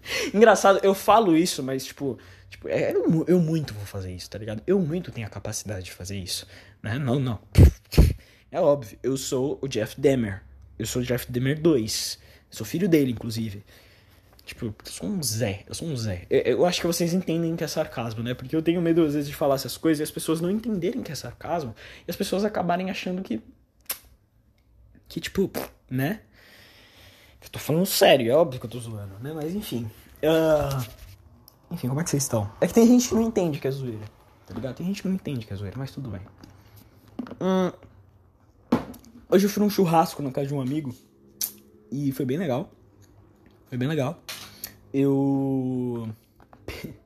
[0.34, 4.38] Engraçado, eu falo isso, mas tipo, tipo é, eu, eu muito vou fazer isso, tá
[4.38, 4.62] ligado?
[4.66, 6.46] Eu muito tenho a capacidade de fazer isso,
[6.82, 6.98] né?
[6.98, 7.38] Não, não.
[8.52, 10.42] É óbvio, eu sou o Jeff Demer,
[10.76, 12.18] Eu sou Jeff Demer 2.
[12.50, 13.64] Eu sou filho dele, inclusive.
[14.44, 15.62] Tipo, eu sou um Zé.
[15.68, 16.26] Eu sou um Zé.
[16.28, 18.34] Eu, eu, acho que vocês entendem que é sarcasmo, né?
[18.34, 21.00] Porque eu tenho medo, às vezes, de falar essas coisas e as pessoas não entenderem
[21.00, 21.72] que é sarcasmo.
[22.06, 23.40] E as pessoas acabarem achando que.
[25.06, 25.48] Que, tipo,
[25.88, 26.22] né?
[27.42, 29.32] Eu tô falando sério, é óbvio que eu tô zoando, né?
[29.34, 29.90] Mas enfim.
[30.22, 31.00] Uh...
[31.70, 32.50] Enfim, como é que vocês estão?
[32.60, 34.04] É que tem gente que não entende que é zoeira,
[34.46, 34.76] tá ligado?
[34.76, 36.20] Tem gente que não entende que é zoeira, mas tudo bem.
[37.40, 37.72] Hum...
[39.28, 40.92] Hoje eu fui num churrasco na casa de um amigo
[41.90, 42.72] e foi bem legal.
[43.68, 44.20] Foi bem legal.
[44.92, 46.08] Eu.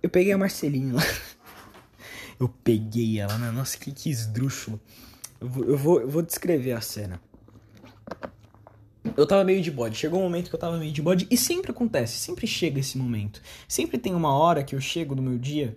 [0.00, 1.02] Eu peguei a Marcelinha lá.
[2.38, 3.50] Eu peguei ela, né?
[3.50, 4.80] Nossa, que, que esdrúxulo.
[5.40, 7.20] Eu vou, eu, vou, eu vou descrever a cena.
[9.16, 9.96] Eu tava meio de bode.
[9.96, 11.26] Chegou um momento que eu tava meio de bode.
[11.30, 13.40] E sempre acontece, sempre chega esse momento.
[13.68, 15.76] Sempre tem uma hora que eu chego no meu dia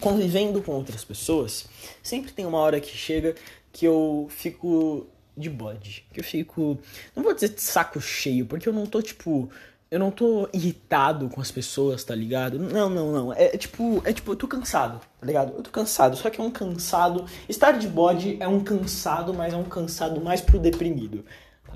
[0.00, 1.66] convivendo com outras pessoas.
[2.02, 3.34] Sempre tem uma hora que chega
[3.72, 6.06] que eu fico de bode.
[6.12, 6.78] Que eu fico.
[7.14, 9.50] Não vou dizer de saco cheio, porque eu não tô, tipo.
[9.88, 12.58] Eu não tô irritado com as pessoas, tá ligado?
[12.58, 13.32] Não, não, não.
[13.32, 14.02] É, é, tipo.
[14.04, 15.52] É tipo, eu tô cansado, tá ligado?
[15.56, 16.16] Eu tô cansado.
[16.16, 17.24] Só que é um cansado.
[17.48, 21.24] Estar de bode é um cansado, mas é um cansado mais pro deprimido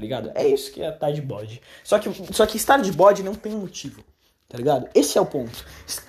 [0.00, 0.32] ligado?
[0.34, 1.60] É isso que é estar de bode.
[1.84, 4.02] Só que, só que estar de bode não tem motivo,
[4.48, 4.88] tá ligado?
[4.94, 5.64] Esse é o ponto.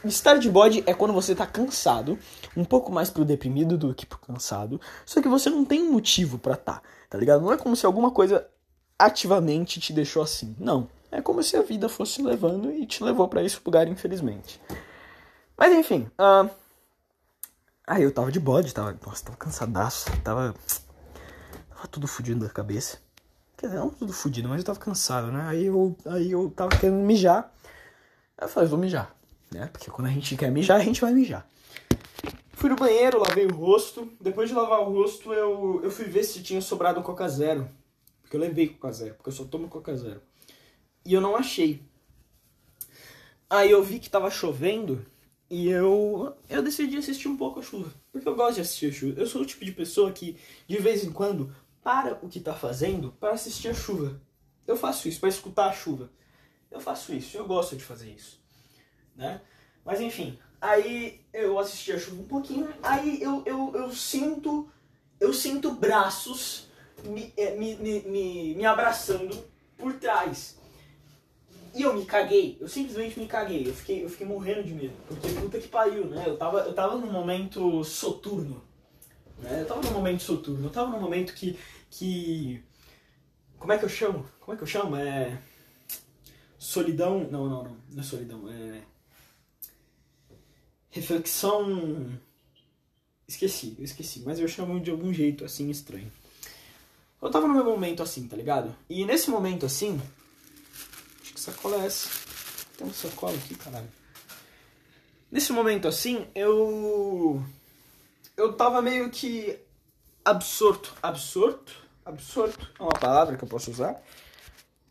[0.06, 2.18] Estar de bode é quando você tá cansado,
[2.56, 5.92] um pouco mais pro deprimido do que pro cansado, só que você não tem um
[5.92, 7.42] motivo para tá, tá ligado?
[7.42, 8.48] Não é como se alguma coisa
[8.98, 10.56] ativamente te deixou assim.
[10.60, 10.88] Não.
[11.12, 14.62] É como se a vida fosse levando e te levou para esse lugar, infelizmente.
[15.58, 16.50] Mas enfim, uh...
[17.86, 20.56] aí eu tava de bode, tava, nossa, tava cansadaço, tava,
[21.70, 23.00] tava tudo fudido da cabeça.
[23.62, 25.46] Quer dizer, não tudo fudido, mas eu tava cansado, né?
[25.48, 27.54] Aí eu, aí eu tava querendo mijar.
[28.36, 29.16] Aí eu falei, vou mijar,
[29.52, 29.68] né?
[29.68, 31.48] Porque quando a gente quer mijar, a gente vai mijar.
[32.54, 34.12] Fui no banheiro, lavei o rosto.
[34.20, 37.70] Depois de lavar o rosto, eu, eu fui ver se tinha sobrado Coca Zero.
[38.24, 40.24] Porque eu levei Coca Zero, porque eu só tomo Coca Zero.
[41.06, 41.84] E eu não achei.
[43.48, 45.06] Aí eu vi que tava chovendo
[45.48, 47.94] e eu, eu decidi assistir um pouco a chuva.
[48.12, 49.20] Porque eu gosto de assistir a chuva.
[49.20, 50.36] Eu sou o tipo de pessoa que,
[50.68, 54.22] de vez em quando, para o que está fazendo para assistir a chuva.
[54.68, 56.10] Eu faço isso para escutar a chuva.
[56.70, 58.40] Eu faço isso, eu gosto de fazer isso,
[59.16, 59.42] né?
[59.84, 64.70] Mas enfim, aí eu assisti a chuva um pouquinho, aí eu, eu, eu sinto
[65.20, 66.68] eu sinto braços
[67.04, 69.38] me, me, me, me, me abraçando
[69.78, 70.60] por trás.
[71.74, 74.94] E eu me caguei, eu simplesmente me caguei, eu fiquei, eu fiquei morrendo de medo,
[75.08, 76.26] porque puta que pariu, né?
[76.28, 78.62] Eu tava, eu tava num momento soturno,
[79.42, 79.62] né?
[79.62, 81.58] Eu tava num momento soturno, eu tava num momento que,
[81.90, 82.64] que.
[83.58, 84.26] Como é que eu chamo?
[84.40, 84.96] Como é que eu chamo?
[84.96, 85.40] É.
[86.58, 87.28] Solidão.
[87.30, 87.78] Não, não, não.
[87.90, 88.50] Não é solidão.
[88.50, 88.82] É.
[90.90, 92.20] Reflexão.
[93.28, 94.22] Esqueci, eu esqueci.
[94.26, 96.12] Mas eu chamo de algum jeito assim estranho.
[97.22, 98.76] Eu tava no meu momento assim, tá ligado?
[98.90, 100.00] E nesse momento assim.
[101.22, 102.10] Acho que sacola é essa?
[102.78, 103.88] Tem uma sacola aqui, caralho.
[105.32, 107.44] Nesse momento assim, eu
[108.42, 109.60] eu tava meio que
[110.26, 110.94] absorto.
[111.02, 111.74] Absorto?
[112.04, 114.02] Absorto é uma palavra que eu posso usar?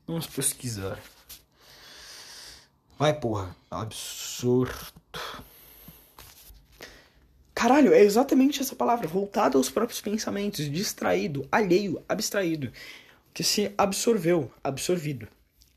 [0.07, 0.99] Vamos pesquisar.
[2.97, 3.57] Vai, porra.
[3.71, 5.43] Absorto.
[7.53, 9.09] Caralho, é exatamente essa palavra.
[9.09, 10.71] Voltado aos próprios pensamentos.
[10.71, 12.73] Distraído, alheio, abstraído.
[13.35, 15.27] Que se absorveu, absorvido.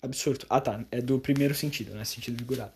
[0.02, 0.46] Absorto.
[0.50, 0.86] Ah, tá.
[0.92, 2.06] É do primeiro sentido, né?
[2.06, 2.74] Sentido figurado.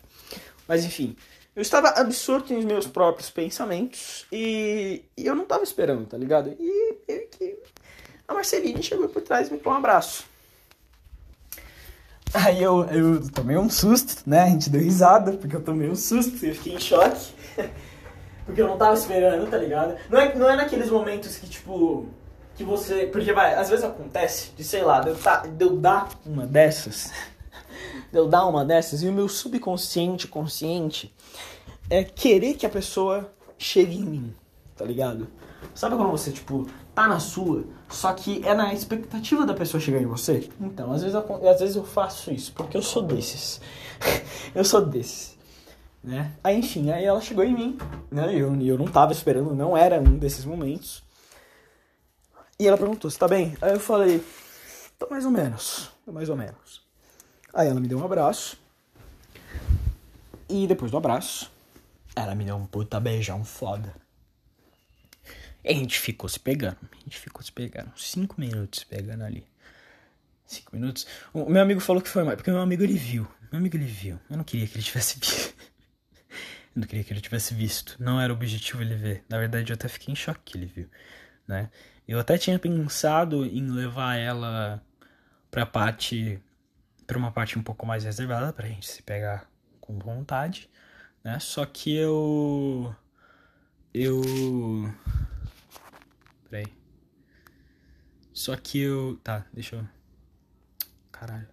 [0.66, 1.16] Mas enfim.
[1.58, 6.54] Eu estava absorto em meus próprios pensamentos e, e eu não estava esperando, tá ligado?
[6.56, 7.58] E, e,
[8.28, 10.24] a Marceline chegou por trás e me deu um abraço.
[12.32, 14.42] Aí eu, eu tomei um susto, né?
[14.42, 17.34] A gente deu risada, porque eu tomei um susto, eu fiquei em choque.
[18.46, 19.96] porque eu não tava esperando, tá ligado?
[20.08, 22.06] Não é, não é naqueles momentos que, tipo,
[22.54, 23.08] que você.
[23.08, 26.46] Porque vai, às vezes acontece de, sei lá, de eu, tá, de eu dar uma
[26.46, 27.10] dessas
[28.10, 31.14] de eu dar uma dessas e o meu subconsciente, consciente,
[31.90, 34.34] é querer que a pessoa chegue em mim,
[34.76, 35.28] tá ligado?
[35.74, 40.00] Sabe quando você, tipo, tá na sua, só que é na expectativa da pessoa chegar
[40.00, 40.48] em você?
[40.60, 43.60] Então, às vezes, eu, às vezes eu faço isso, porque eu sou desses.
[44.54, 45.36] eu sou desses.
[46.02, 46.32] Né?
[46.42, 47.78] Aí, enfim, aí ela chegou em mim,
[48.10, 48.34] né?
[48.34, 51.02] Eu, eu não tava esperando, não era um desses momentos.
[52.58, 53.56] E ela perguntou, você tá bem?
[53.60, 54.24] Aí eu falei,
[54.98, 56.87] tô mais ou menos, tô mais ou menos.
[57.58, 58.56] Aí ela me deu um abraço.
[60.48, 61.50] E depois do abraço,
[62.14, 63.92] ela me deu um puta beijão foda.
[65.64, 66.78] E a gente ficou se pegando.
[66.92, 67.90] A gente ficou se pegando.
[67.96, 69.44] Cinco minutos pegando ali.
[70.46, 71.04] Cinco minutos.
[71.34, 72.36] O meu amigo falou que foi mais.
[72.36, 73.26] Porque meu amigo ele viu.
[73.50, 74.20] Meu amigo ele viu.
[74.30, 75.52] Eu não queria que ele tivesse visto.
[76.76, 77.96] Eu não queria que ele tivesse visto.
[77.98, 79.24] Não era o objetivo ele ver.
[79.28, 80.88] Na verdade, eu até fiquei em choque que ele viu.
[81.48, 81.70] Né?
[82.06, 84.80] Eu até tinha pensado em levar ela
[85.50, 86.40] pra parte.
[87.08, 90.68] Pra uma parte um pouco mais reservada, pra gente se pegar com vontade,
[91.24, 91.38] né?
[91.40, 92.94] Só que eu.
[93.94, 94.22] Eu.
[96.50, 96.66] Peraí.
[98.32, 99.18] Só que eu.
[99.24, 99.88] Tá, deixa eu.
[101.10, 101.48] Caralho.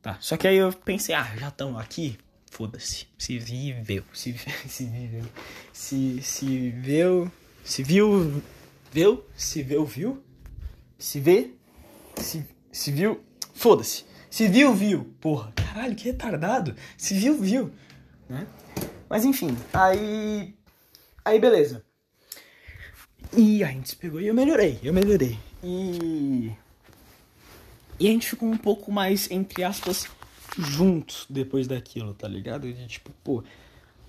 [0.00, 2.18] Tá, só que aí eu pensei, ah, já estão aqui,
[2.50, 3.06] foda-se.
[3.18, 4.34] Se viveu, se,
[4.66, 5.24] se viveu.
[5.72, 8.42] Se, se viu, se viu,
[8.90, 10.24] viu, se viu, viu.
[10.98, 11.54] Se vê,
[12.16, 13.24] se, se viu,
[13.64, 14.04] foda-se.
[14.28, 15.14] Se viu, viu.
[15.22, 16.76] Porra, caralho, que retardado.
[16.98, 17.72] Se viu, viu.
[18.28, 18.46] Né?
[19.08, 20.54] Mas enfim, aí.
[21.24, 21.82] Aí beleza.
[23.34, 25.38] E a gente se pegou e eu melhorei, eu melhorei.
[25.62, 26.52] E.
[27.98, 30.08] E a gente ficou um pouco mais, entre aspas,
[30.58, 32.70] juntos depois daquilo, tá ligado?
[32.70, 33.42] De tipo, pô,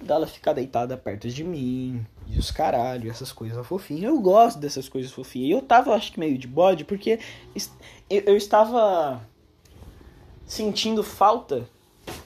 [0.02, 4.04] dela ficar deitada perto de mim, e os caralho, essas coisas fofinhas.
[4.04, 5.48] Eu gosto dessas coisas fofinhas.
[5.48, 7.20] E eu tava, acho que meio de bode, porque
[8.10, 9.22] eu estava
[10.46, 11.68] sentindo falta.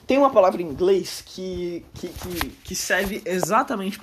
[0.06, 3.98] Tem uma palavra em inglês que, que, que, que serve exatamente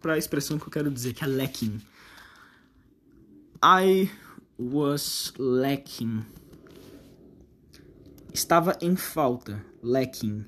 [0.00, 1.80] para a expressão que eu quero dizer, que é lacking.
[3.64, 4.10] I
[4.58, 6.24] was lacking
[8.34, 9.64] estava em falta.
[9.82, 10.44] Lacking.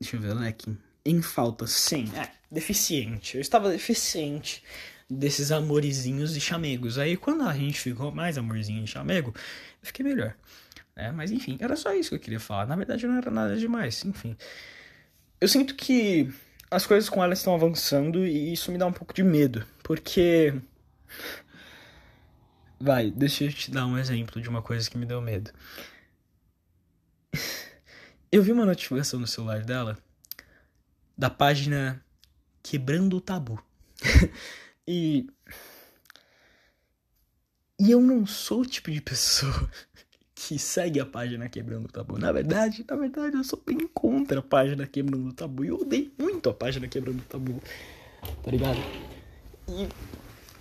[0.00, 0.76] Deixa eu ver, lacking.
[1.04, 2.10] Em falta, sim.
[2.14, 3.36] É, deficiente.
[3.36, 4.62] Eu estava deficiente
[5.10, 6.98] desses amorizinhos e chamegos.
[6.98, 10.34] Aí quando a gente ficou mais amorzinho e chamego, eu fiquei melhor.
[10.96, 12.66] É, mas enfim, era só isso que eu queria falar.
[12.66, 14.36] Na verdade não era nada demais, enfim.
[15.40, 16.28] Eu sinto que
[16.70, 19.64] as coisas com ela estão avançando e isso me dá um pouco de medo.
[19.82, 20.54] Porque
[22.80, 25.50] Vai, deixa eu te dar um exemplo de uma coisa que me deu medo.
[28.30, 29.98] Eu vi uma notificação no celular dela
[31.16, 32.04] da página
[32.62, 33.62] Quebrando o Tabu.
[34.88, 35.26] e.
[37.78, 39.70] E eu não sou o tipo de pessoa
[40.34, 42.18] que segue a página Quebrando o Tabu.
[42.18, 45.64] Na verdade, na verdade, eu sou bem contra a página Quebrando o Tabu.
[45.64, 47.62] E eu odeio muito a página Quebrando o Tabu.
[48.42, 48.78] Tá ligado?
[49.68, 49.88] E.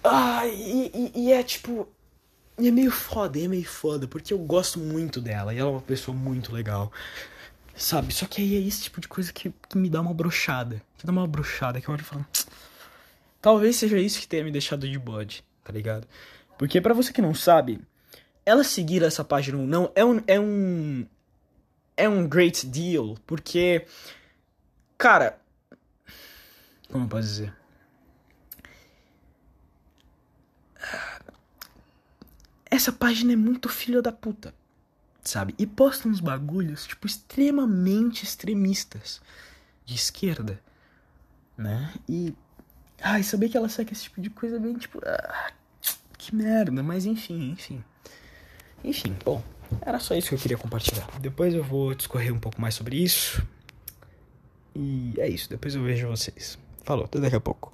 [0.04, 1.88] Ah, e, e, e é tipo.
[2.60, 5.72] E é meio foda, é meio foda, porque eu gosto muito dela e ela é
[5.72, 6.92] uma pessoa muito legal.
[7.76, 8.14] Sabe?
[8.14, 10.82] Só que aí é esse tipo de coisa que, que me dá uma brochada.
[10.98, 12.26] Que dá uma brochada que eu olho e falo.
[13.42, 16.08] Talvez seja isso que tenha me deixado de bode, tá ligado?
[16.58, 17.80] Porque para você que não sabe,
[18.46, 20.22] ela seguir essa página ou não é um.
[20.26, 21.06] É um.
[21.96, 23.18] É um great deal.
[23.26, 23.86] Porque.
[24.98, 25.40] Cara.
[26.90, 27.54] Como eu posso dizer?
[32.70, 34.54] essa página é muito filha da puta,
[35.24, 35.54] sabe?
[35.58, 39.22] E posta uns bagulhos, tipo, extremamente extremistas
[39.86, 40.62] de esquerda,
[41.58, 41.94] né?
[42.08, 42.34] E.
[43.02, 45.00] Ai, saber que ela segue esse tipo de coisa bem, tipo.
[45.06, 45.52] Ah,
[46.18, 47.84] que merda, mas enfim, enfim.
[48.84, 49.42] Enfim, bom,
[49.82, 51.08] era só isso que eu queria compartilhar.
[51.20, 53.46] Depois eu vou discorrer um pouco mais sobre isso.
[54.76, 56.58] E é isso, depois eu vejo vocês.
[56.84, 57.74] Falou, até daqui a pouco.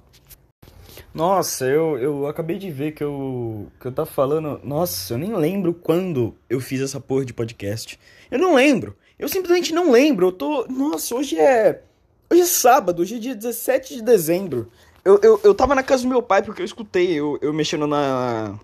[1.12, 4.60] Nossa, eu, eu acabei de ver que eu, que eu tava falando.
[4.64, 7.98] Nossa, eu nem lembro quando eu fiz essa porra de podcast.
[8.30, 8.96] Eu não lembro.
[9.18, 10.26] Eu simplesmente não lembro.
[10.26, 10.66] Eu tô.
[10.66, 11.82] Nossa, hoje é.
[12.30, 14.70] Hoje é sábado, hoje é dia 17 de dezembro.
[15.04, 17.86] Eu, eu, eu tava na casa do meu pai porque eu escutei eu, eu mexendo
[17.86, 18.58] na.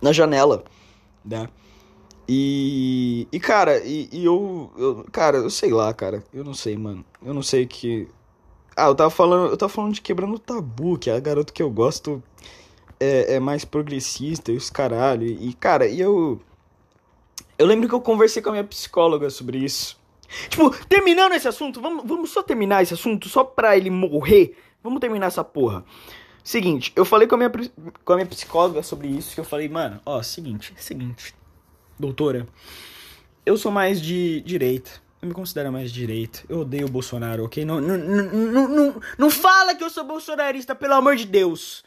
[0.00, 0.64] na janela,
[1.24, 1.48] né?
[2.28, 3.26] E.
[3.32, 5.06] E, cara, e, e eu, eu.
[5.10, 6.22] Cara, eu sei lá, cara.
[6.32, 7.04] Eu não sei, mano.
[7.24, 8.08] Eu não sei que.
[8.76, 11.52] Ah, eu tava falando, eu tava falando de quebrando o tabu, que é a garota
[11.52, 12.22] que eu gosto
[13.02, 15.26] é, é mais progressista e os caralho.
[15.26, 16.40] E, cara, e eu.
[17.58, 20.00] Eu lembro que eu conversei com a minha psicóloga sobre isso.
[20.48, 24.56] Tipo, terminando esse assunto, vamos, vamos só terminar esse assunto, só pra ele morrer.
[24.82, 25.84] Vamos terminar essa porra.
[26.42, 27.50] Seguinte, eu falei com a minha,
[28.04, 31.34] com a minha psicóloga sobre isso, que eu falei, mano, ó, seguinte, seguinte,
[31.98, 32.48] doutora,
[33.46, 34.90] eu sou mais de direita.
[35.20, 36.44] Eu me considero mais direito.
[36.48, 37.64] Eu odeio o Bolsonaro, ok?
[37.64, 41.84] Não, não, não, não, não fala que eu sou bolsonarista, pelo amor de Deus.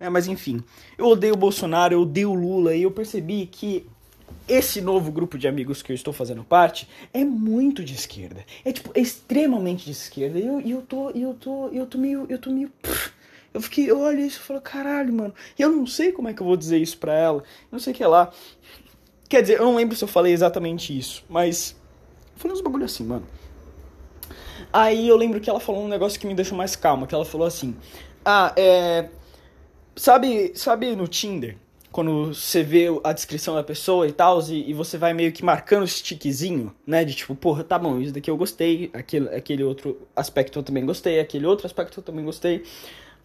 [0.00, 0.62] É, mas enfim,
[0.98, 3.86] eu odeio o Bolsonaro, eu odeio o Lula e eu percebi que
[4.48, 8.44] esse novo grupo de amigos que eu estou fazendo parte é muito de esquerda.
[8.64, 10.38] É tipo, é extremamente de esquerda.
[10.38, 12.70] E eu, eu tô, eu tô, eu tô meio, eu tô meio.
[13.52, 15.32] Eu fiquei, eu isso e falo, caralho, mano.
[15.56, 17.44] E eu não sei como é que eu vou dizer isso pra ela.
[17.70, 18.32] Não sei o que lá.
[19.28, 21.76] Quer dizer, eu não lembro se eu falei exatamente isso, mas
[22.36, 23.26] Falei uns bagulho assim, mano.
[24.72, 27.24] Aí eu lembro que ela falou um negócio que me deixou mais calma, que ela
[27.24, 27.76] falou assim:
[28.24, 29.08] "Ah, é
[29.96, 31.56] sabe, sabe no Tinder,
[31.94, 35.44] quando você vê a descrição da pessoa e tal, e, e, você vai meio que
[35.44, 37.04] marcando os tiquezinho, né?
[37.04, 40.84] De tipo, porra, tá bom, isso daqui eu gostei, aquele, aquele outro aspecto eu também
[40.84, 42.64] gostei, aquele outro aspecto eu também gostei.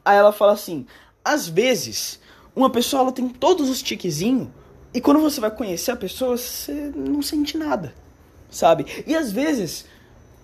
[0.06, 0.86] Aí ela fala assim:
[1.26, 2.20] às vezes,
[2.56, 4.50] uma pessoa ela tem todos os tiquezinhos
[4.94, 7.96] e quando você vai conhecer a pessoa, você não sente nada,
[8.52, 8.86] sabe?
[9.08, 9.88] E às vezes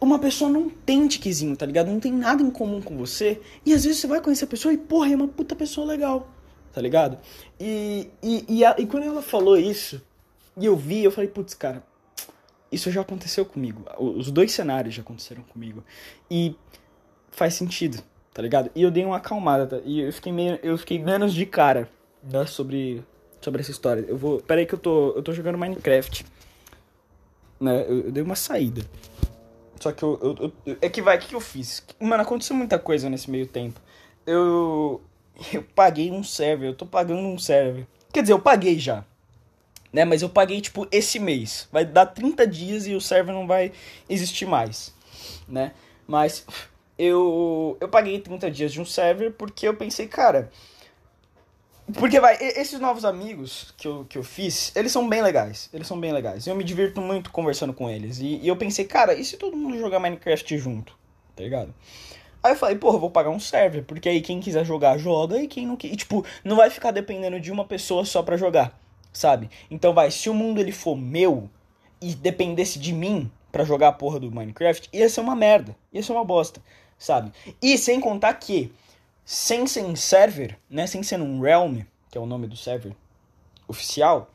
[0.01, 1.91] uma pessoa não tem tiquezinho, tá ligado?
[1.91, 3.39] Não tem nada em comum com você.
[3.63, 6.27] E às vezes você vai conhecer a pessoa e, porra, é uma puta pessoa legal,
[6.75, 7.17] tá ligado?
[7.57, 10.01] E, e, e, a, e quando ela falou isso,
[10.57, 11.81] e eu vi, eu falei, putz, cara,
[12.69, 13.85] isso já aconteceu comigo.
[13.97, 15.81] Os dois cenários já aconteceram comigo.
[16.29, 16.53] E
[17.31, 18.03] faz sentido,
[18.33, 18.69] tá ligado?
[18.75, 19.77] E eu dei uma acalmada, tá?
[19.85, 21.89] E eu fiquei, meio, eu fiquei menos de cara
[22.21, 23.01] né, sobre,
[23.39, 24.03] sobre essa história.
[24.05, 24.41] Eu vou.
[24.41, 26.25] Pera aí que eu tô, eu tô jogando Minecraft.
[27.57, 27.85] Né?
[27.87, 28.81] Eu, eu dei uma saída.
[29.79, 31.85] Só que eu, eu, eu, É que vai, o que, que eu fiz?
[32.01, 33.79] Mano, aconteceu muita coisa nesse meio tempo.
[34.27, 35.01] Eu.
[35.51, 37.85] Eu paguei um server, eu tô pagando um server.
[38.11, 39.03] Quer dizer, eu paguei já.
[39.91, 40.05] Né?
[40.05, 41.67] Mas eu paguei, tipo, esse mês.
[41.71, 43.71] Vai dar 30 dias e o server não vai
[44.09, 44.93] existir mais.
[45.47, 45.73] Né?
[46.07, 46.45] Mas
[46.97, 50.51] eu, eu paguei 30 dias de um server porque eu pensei, cara.
[51.93, 55.69] Porque vai, esses novos amigos que eu, que eu fiz, eles são bem legais.
[55.71, 56.47] Eles são bem legais.
[56.47, 58.17] Eu me divirto muito conversando com eles.
[58.19, 60.97] E, e eu pensei, cara, e se todo mundo jogar Minecraft junto?
[61.35, 61.73] Tá ligado?
[62.45, 65.47] Aí eu falei, porra, vou pagar um server, porque aí quem quiser jogar, joga, e
[65.47, 65.87] quem não quer.
[65.87, 68.79] E, tipo, não vai ficar dependendo de uma pessoa só pra jogar,
[69.11, 69.49] sabe?
[69.71, 71.49] Então vai, se o mundo ele for meu
[71.99, 76.03] e dependesse de mim para jogar a porra do Minecraft, ia ser uma merda, ia
[76.03, 76.61] ser uma bosta,
[76.99, 77.31] sabe?
[77.59, 78.71] E sem contar que
[79.25, 81.79] sem ser em server, né, sem ser num realm,
[82.11, 82.95] que é o nome do server
[83.67, 84.29] oficial,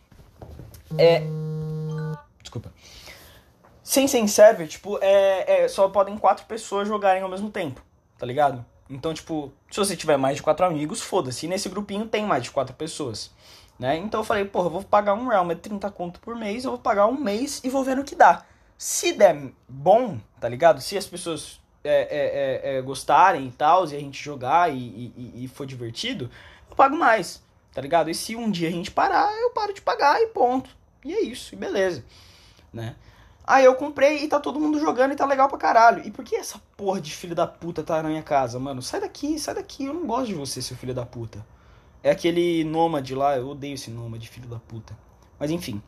[0.98, 1.22] é
[2.42, 2.72] desculpa.
[3.84, 7.80] Sem ser em server, tipo, é, é só podem quatro pessoas jogarem ao mesmo tempo,
[8.20, 8.64] tá ligado?
[8.88, 11.46] Então, tipo, se você tiver mais de quatro amigos, foda-se.
[11.46, 13.30] E nesse grupinho tem mais de quatro pessoas,
[13.78, 13.96] né?
[13.96, 16.72] Então eu falei, porra, eu vou pagar um realm, é 30 conto por mês, eu
[16.72, 18.44] vou pagar um mês e vou ver no que dá.
[18.76, 20.82] Se der bom, tá ligado?
[20.82, 24.76] Se as pessoas é, é, é, é, gostarem e tal, e a gente jogar e,
[24.76, 26.30] e, e, for divertido,
[26.68, 27.42] eu pago mais,
[27.72, 28.10] tá ligado?
[28.10, 30.68] E se um dia a gente parar, eu paro de pagar e ponto.
[31.02, 32.04] E é isso, e beleza,
[32.70, 32.96] né?
[33.50, 36.06] Aí eu comprei e tá todo mundo jogando e tá legal pra caralho.
[36.06, 38.80] E por que essa porra de filho da puta tá na minha casa, mano?
[38.80, 41.44] Sai daqui, sai daqui, eu não gosto de você, seu filho da puta.
[42.00, 44.96] É aquele nômade lá, eu odeio esse nômade, filho da puta.
[45.36, 45.82] Mas enfim.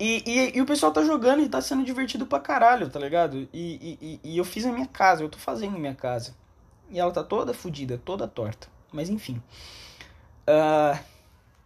[0.00, 3.48] E, e, e, o pessoal tá jogando e tá sendo divertido pra caralho, tá ligado?
[3.52, 6.34] E, e, e eu fiz a minha casa, eu tô fazendo minha casa.
[6.90, 8.66] E ela tá toda fodida, toda torta.
[8.92, 9.40] Mas enfim.
[10.42, 10.98] Uh,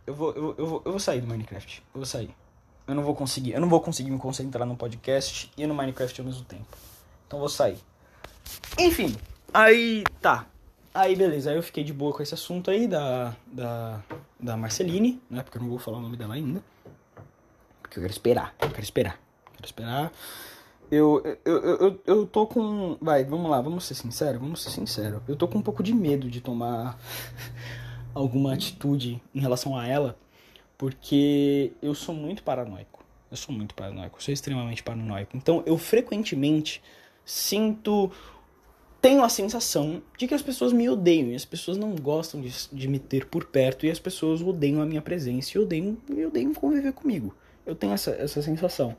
[0.07, 1.83] eu, vou, eu, eu, vou, eu vou sair do Minecraft.
[1.95, 2.35] Eu vou sair.
[2.91, 3.53] Eu não vou conseguir.
[3.53, 6.66] Eu não vou conseguir me concentrar no podcast e no Minecraft ao mesmo tempo.
[7.26, 7.78] Então vou sair.
[8.76, 9.14] Enfim.
[9.55, 10.47] Aí tá.
[10.93, 11.51] Aí beleza.
[11.51, 14.03] Aí eu fiquei de boa com esse assunto aí da, da,
[14.41, 15.45] da Marceline, né?
[15.45, 16.61] Porque eu não vou falar o nome dela ainda.
[17.80, 18.55] Porque eu quero esperar.
[18.61, 19.14] Eu quero esperar.
[19.47, 20.12] Eu quero esperar.
[20.91, 22.99] Eu, eu, eu, eu, eu tô com.
[23.01, 25.22] Vai, vamos lá, vamos ser sinceros, vamos ser sinceros.
[25.28, 26.99] Eu tô com um pouco de medo de tomar
[28.12, 30.16] alguma atitude em relação a ela,
[30.81, 33.05] porque eu sou muito paranoico.
[33.31, 35.37] Eu sou muito paranoico, sou extremamente paranoico.
[35.37, 36.83] Então eu frequentemente
[37.22, 38.11] sinto.
[38.99, 42.51] Tenho a sensação de que as pessoas me odeiam e as pessoas não gostam de,
[42.72, 46.24] de me ter por perto e as pessoas odeiam a minha presença e odeiam, e
[46.24, 47.35] odeiam conviver comigo.
[47.66, 48.97] Eu tenho essa, essa sensação.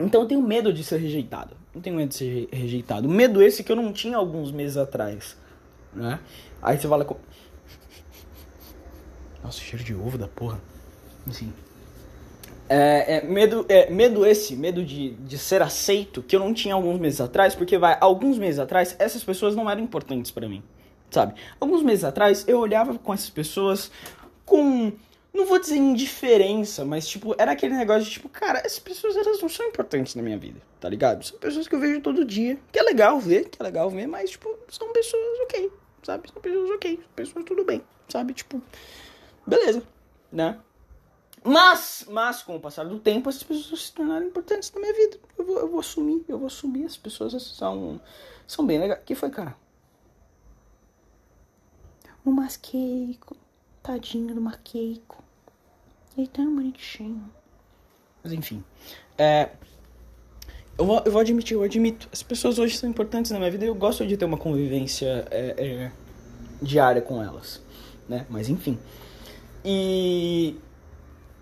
[0.00, 1.54] Então eu tenho medo de ser rejeitado.
[1.74, 3.06] Eu tenho medo de ser rejeitado.
[3.06, 5.36] Medo esse que eu não tinha alguns meses atrás.
[5.96, 6.20] Né?
[6.62, 7.16] Aí você fala com.
[9.42, 10.60] Nossa, cheiro de ovo da porra.
[11.26, 11.52] Enfim.
[12.68, 16.74] É, é, medo, é, medo esse, medo de, de ser aceito, que eu não tinha
[16.74, 20.62] alguns meses atrás, porque vai, alguns meses atrás, essas pessoas não eram importantes para mim
[21.10, 21.34] sabe?
[21.60, 23.90] Alguns meses atrás eu olhava com essas pessoas
[24.44, 24.92] com
[25.32, 29.40] não vou dizer indiferença, mas tipo, era aquele negócio de tipo, cara, essas pessoas elas
[29.40, 31.22] não são importantes na minha vida, tá ligado?
[31.24, 34.06] São pessoas que eu vejo todo dia, que é legal ver, que é legal ver,
[34.06, 35.70] mas tipo, são pessoas ok,
[36.06, 36.30] sabe?
[36.32, 38.32] São pessoas ok, pessoas tudo bem, sabe?
[38.32, 38.62] Tipo,
[39.46, 39.82] beleza,
[40.30, 40.58] né?
[41.44, 45.18] Mas, mas com o passar do tempo, essas pessoas se tornaram importantes na minha vida.
[45.38, 48.00] Eu vou, eu vou assumir, eu vou assumir, as pessoas são,
[48.46, 49.00] são bem legais.
[49.04, 49.56] que foi, cara?
[52.24, 53.36] O Masqueico.
[53.82, 55.22] Tadinho do Masqueico.
[56.16, 57.32] Ele é tão bonitinho.
[58.24, 58.64] Mas enfim.
[59.16, 59.50] É,
[60.78, 62.08] eu, vou, eu vou admitir, eu admito.
[62.12, 65.26] As pessoas hoje são importantes na minha vida e eu gosto de ter uma convivência
[65.30, 65.92] é, é,
[66.60, 67.62] diária com elas.
[68.08, 68.26] Né?
[68.28, 68.78] Mas enfim.
[69.64, 70.56] E.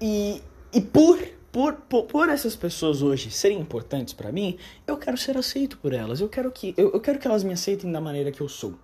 [0.00, 1.18] E, e por,
[1.50, 5.92] por, por, por essas pessoas hoje serem importantes para mim, eu quero ser aceito por
[5.92, 6.20] elas.
[6.20, 8.74] Eu quero que eu, eu quero que elas me aceitem da maneira que eu sou,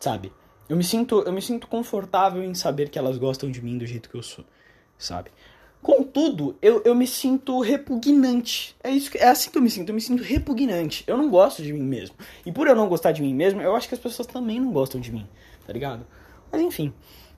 [0.00, 0.32] sabe?
[0.68, 3.84] Eu me sinto, eu me sinto confortável em saber que elas gostam de mim do
[3.84, 4.44] jeito que eu sou,
[4.96, 5.30] sabe?
[5.82, 8.76] Contudo, eu, eu me sinto repugnante.
[8.84, 9.88] É isso que, é assim que eu me sinto.
[9.88, 11.02] Eu me sinto repugnante.
[11.08, 12.14] Eu não gosto de mim mesmo.
[12.46, 14.72] E por eu não gostar de mim mesmo, eu acho que as pessoas também não
[14.72, 15.26] gostam de mim,
[15.66, 16.06] tá ligado?
[16.52, 16.92] Mas enfim,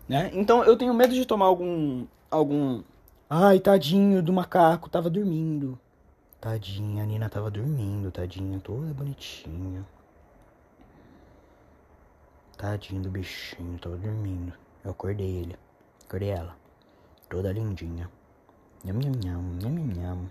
[0.07, 0.31] né?
[0.35, 2.83] Então eu tenho medo de tomar algum algum
[3.29, 5.79] Ai, tadinho do macaco, tava dormindo.
[6.39, 9.87] Tadinha, a Nina tava dormindo, tadinha, toda bonitinha.
[12.59, 14.53] Tadinho do bichinho, tava dormindo.
[14.85, 15.57] Eu acordei ele.
[16.07, 16.55] Acordei ela.
[17.29, 18.11] Toda lindinha.
[18.85, 20.31] Nham, nham, nham, nham, nham, nham.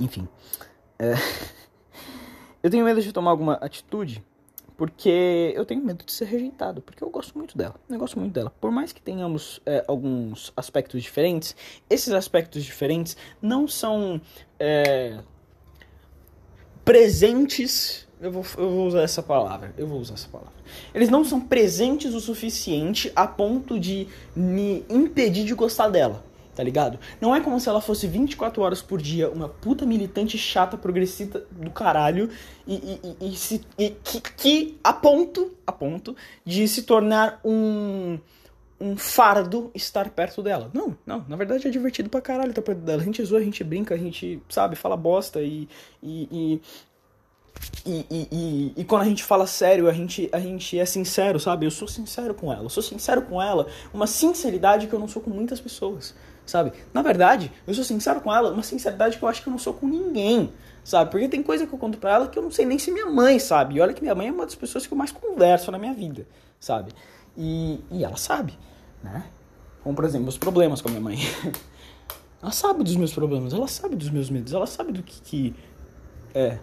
[0.00, 0.28] Enfim.
[0.98, 1.14] É...
[2.62, 4.24] eu tenho medo de tomar alguma atitude
[4.78, 8.32] porque eu tenho medo de ser rejeitado, porque eu gosto muito dela, eu gosto muito
[8.32, 8.48] dela.
[8.60, 11.56] Por mais que tenhamos é, alguns aspectos diferentes,
[11.90, 14.20] esses aspectos diferentes não são
[14.56, 15.18] é,
[16.88, 18.08] presentes.
[18.18, 19.74] Eu vou, eu vou usar essa palavra.
[19.76, 20.54] Eu vou usar essa palavra.
[20.94, 26.64] Eles não são presentes o suficiente a ponto de me impedir de gostar dela tá
[26.64, 26.98] ligado?
[27.20, 31.44] Não é como se ela fosse 24 horas por dia uma puta militante chata, progressista
[31.52, 32.28] do caralho
[32.66, 38.18] e, e, e, se, e que, que, a ponto, a ponto de se tornar um
[38.80, 40.70] um fardo estar perto dela.
[40.72, 43.02] Não, não, na verdade é divertido pra caralho estar perto dela.
[43.02, 45.68] A gente zoa, a gente brinca, a gente, sabe, fala bosta e,
[46.02, 46.60] e,
[47.84, 51.66] e, e, e, quando a gente fala sério, a gente, a gente é sincero, sabe?
[51.66, 52.64] Eu sou sincero com ela.
[52.64, 53.66] Eu sou sincero com ela.
[53.92, 56.14] Uma sinceridade que eu não sou com muitas pessoas
[56.48, 56.72] sabe?
[56.92, 59.58] Na verdade, eu sou sincero com ela, uma sinceridade que eu acho que eu não
[59.58, 60.52] sou com ninguém,
[60.82, 61.10] sabe?
[61.10, 63.06] Porque tem coisa que eu conto pra ela que eu não sei nem se minha
[63.06, 63.76] mãe sabe.
[63.76, 65.92] E olha que minha mãe é uma das pessoas que eu mais converso na minha
[65.92, 66.26] vida,
[66.58, 66.92] sabe?
[67.36, 68.58] E, e ela sabe,
[69.02, 69.26] né?
[69.82, 71.18] Como, por exemplo, os problemas com a minha mãe.
[72.42, 75.54] ela sabe dos meus problemas, ela sabe dos meus medos, ela sabe do que, que
[76.34, 76.58] é.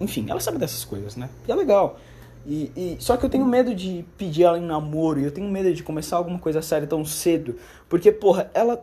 [0.00, 1.28] Enfim, ela sabe dessas coisas, né?
[1.46, 1.98] E é legal.
[2.44, 5.72] E, e, só que eu tenho medo de pedir ela em namoro, eu tenho medo
[5.72, 7.56] de começar alguma coisa séria tão cedo.
[7.88, 8.82] Porque, porra, ela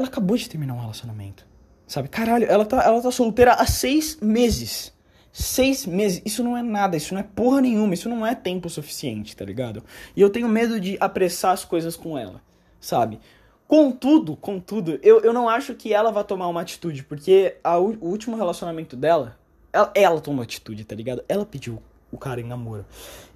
[0.00, 1.46] ela acabou de terminar um relacionamento.
[1.86, 2.08] Sabe?
[2.08, 4.92] Caralho, ela tá, ela tá solteira há seis meses.
[5.32, 6.20] Seis meses.
[6.24, 9.44] Isso não é nada, isso não é porra nenhuma, isso não é tempo suficiente, tá
[9.44, 9.82] ligado?
[10.16, 12.42] E eu tenho medo de apressar as coisas com ela,
[12.80, 13.20] sabe?
[13.66, 17.96] Contudo, contudo, eu, eu não acho que ela vá tomar uma atitude, porque a, o
[18.00, 19.38] último relacionamento dela,
[19.72, 21.22] ela, ela tomou atitude, tá ligado?
[21.28, 22.84] Ela pediu o cara em namoro.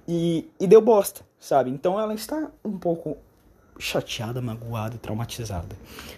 [0.05, 1.69] E, e deu bosta, sabe?
[1.69, 3.17] Então ela está um pouco
[3.77, 5.75] chateada, magoada, traumatizada,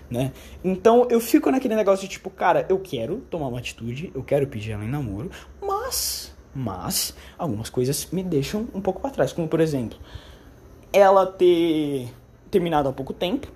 [0.09, 0.31] né?
[0.63, 4.47] Então eu fico naquele negócio de tipo, cara, eu quero tomar uma atitude, eu quero
[4.47, 5.31] pedir ela em namoro,
[5.87, 9.97] mas, mas algumas coisas me deixam um pouco para trás, como por exemplo,
[10.91, 12.13] ela ter
[12.51, 13.47] terminado há pouco tempo,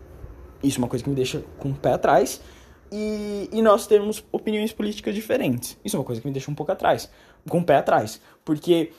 [0.63, 2.41] isso é uma coisa que me deixa com o pé atrás,
[2.91, 6.55] e, e nós temos opiniões políticas diferentes, isso é uma coisa que me deixa um
[6.55, 7.09] pouco atrás,
[7.49, 8.91] com o pé atrás, porque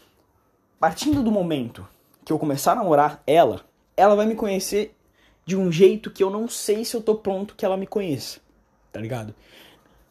[0.78, 1.86] partindo do momento
[2.24, 3.62] que eu começar a namorar ela,
[3.96, 4.94] ela vai me conhecer
[5.44, 8.40] de um jeito que eu não sei se eu tô pronto que ela me conheça.
[8.92, 9.34] Tá ligado?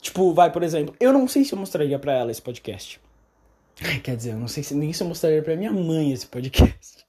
[0.02, 3.00] Tipo, vai, por exemplo, eu não sei se eu mostraria para ela esse podcast.
[4.04, 7.06] Quer dizer, eu não sei se, nem se eu mostraria pra minha mãe esse podcast.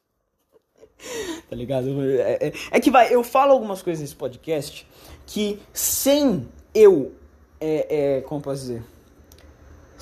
[1.49, 2.03] tá ligado?
[2.03, 4.87] É, é, é, que vai, eu falo algumas coisas nesse podcast
[5.27, 7.13] que sem eu.
[7.61, 8.83] É, é, como posso dizer?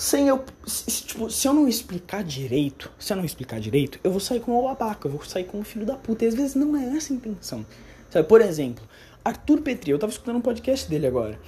[0.01, 0.43] sem eu.
[0.66, 4.41] Se, tipo, se eu não explicar direito, se eu não explicar direito, eu vou sair
[4.41, 6.25] com o babaca, eu vou sair com o filho da puta.
[6.25, 7.66] E às vezes não é essa a intenção.
[8.09, 8.83] Sabe, por exemplo,
[9.23, 11.39] Arthur Petri, eu tava escutando um podcast dele agora.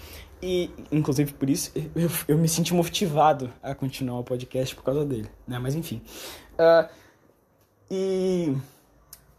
[0.43, 5.05] E, inclusive, por isso, eu, eu me senti motivado a continuar o podcast por causa
[5.05, 5.59] dele, né?
[5.59, 6.03] Mas enfim.
[6.59, 6.89] Uh,
[7.89, 8.57] e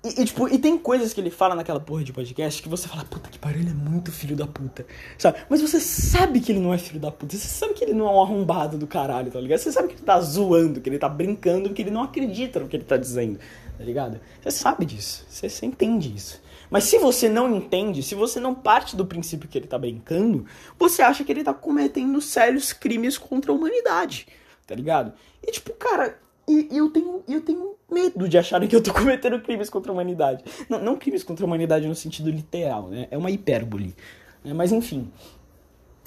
[0.05, 2.89] e, e, tipo, e tem coisas que ele fala naquela porra de podcast que você
[2.89, 4.85] fala, puta que pariu, ele é muito filho da puta,
[5.17, 5.37] sabe?
[5.47, 8.07] Mas você sabe que ele não é filho da puta, você sabe que ele não
[8.07, 9.59] é um arrombado do caralho, tá ligado?
[9.59, 12.67] Você sabe que ele tá zoando, que ele tá brincando, que ele não acredita no
[12.67, 13.39] que ele tá dizendo,
[13.77, 14.19] tá ligado?
[14.43, 16.42] Você sabe disso, você, você entende isso.
[16.73, 20.47] Mas se você não entende, se você não parte do princípio que ele tá brincando,
[20.75, 24.25] você acha que ele tá cometendo sérios crimes contra a humanidade,
[24.65, 25.13] tá ligado?
[25.43, 26.17] E tipo, cara,
[26.47, 30.43] eu tenho, eu tenho medo de acharem que eu tô cometendo crimes contra a humanidade.
[30.67, 33.07] Não, não crimes contra a humanidade no sentido literal, né?
[33.11, 33.95] É uma hipérbole.
[34.43, 34.51] Né?
[34.51, 35.11] Mas enfim.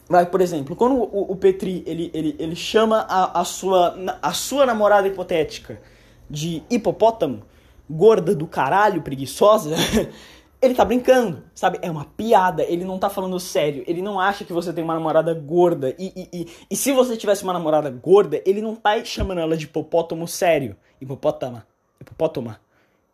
[0.08, 4.32] Vai, por exemplo, quando o, o Petri ele, ele, ele chama a, a, sua, a
[4.32, 5.80] sua namorada hipotética
[6.28, 7.44] de hipopótamo,
[7.88, 9.76] gorda do caralho, preguiçosa,
[10.60, 11.78] ele tá brincando, sabe?
[11.82, 14.94] É uma piada, ele não tá falando sério, ele não acha que você tem uma
[14.94, 15.94] namorada gorda.
[15.98, 19.56] E, e, e, e se você tivesse uma namorada gorda, ele não tá chamando ela
[19.56, 20.76] de hipopótamo sério.
[21.00, 21.66] Hipopótama.
[22.00, 22.60] Hipopótama.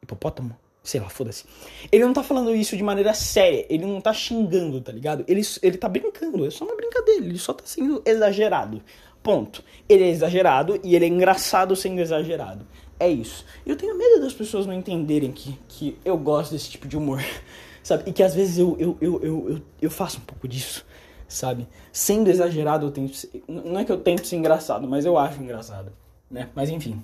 [0.03, 0.57] Hipopótamo.
[0.82, 1.45] Sei lá, foda-se.
[1.93, 5.24] Ele não tá falando isso de maneira séria, ele não tá xingando, tá ligado?
[5.28, 8.82] Ele, ele tá brincando, é só uma brincadeira, ele só tá sendo exagerado.
[9.22, 9.62] Ponto.
[9.88, 12.66] Ele é exagerado e ele é engraçado sendo exagerado.
[13.03, 13.44] É isso.
[13.66, 17.20] Eu tenho medo das pessoas não entenderem que, que eu gosto desse tipo de humor.
[17.82, 18.09] sabe?
[18.09, 20.86] E que às vezes eu, eu, eu, eu, eu, faço um pouco disso,
[21.26, 21.66] sabe?
[21.92, 25.92] Sendo exagerado, eu tento Não é que eu tento ser engraçado, mas eu acho engraçado,
[26.30, 26.48] né?
[26.55, 27.03] Mas enfim.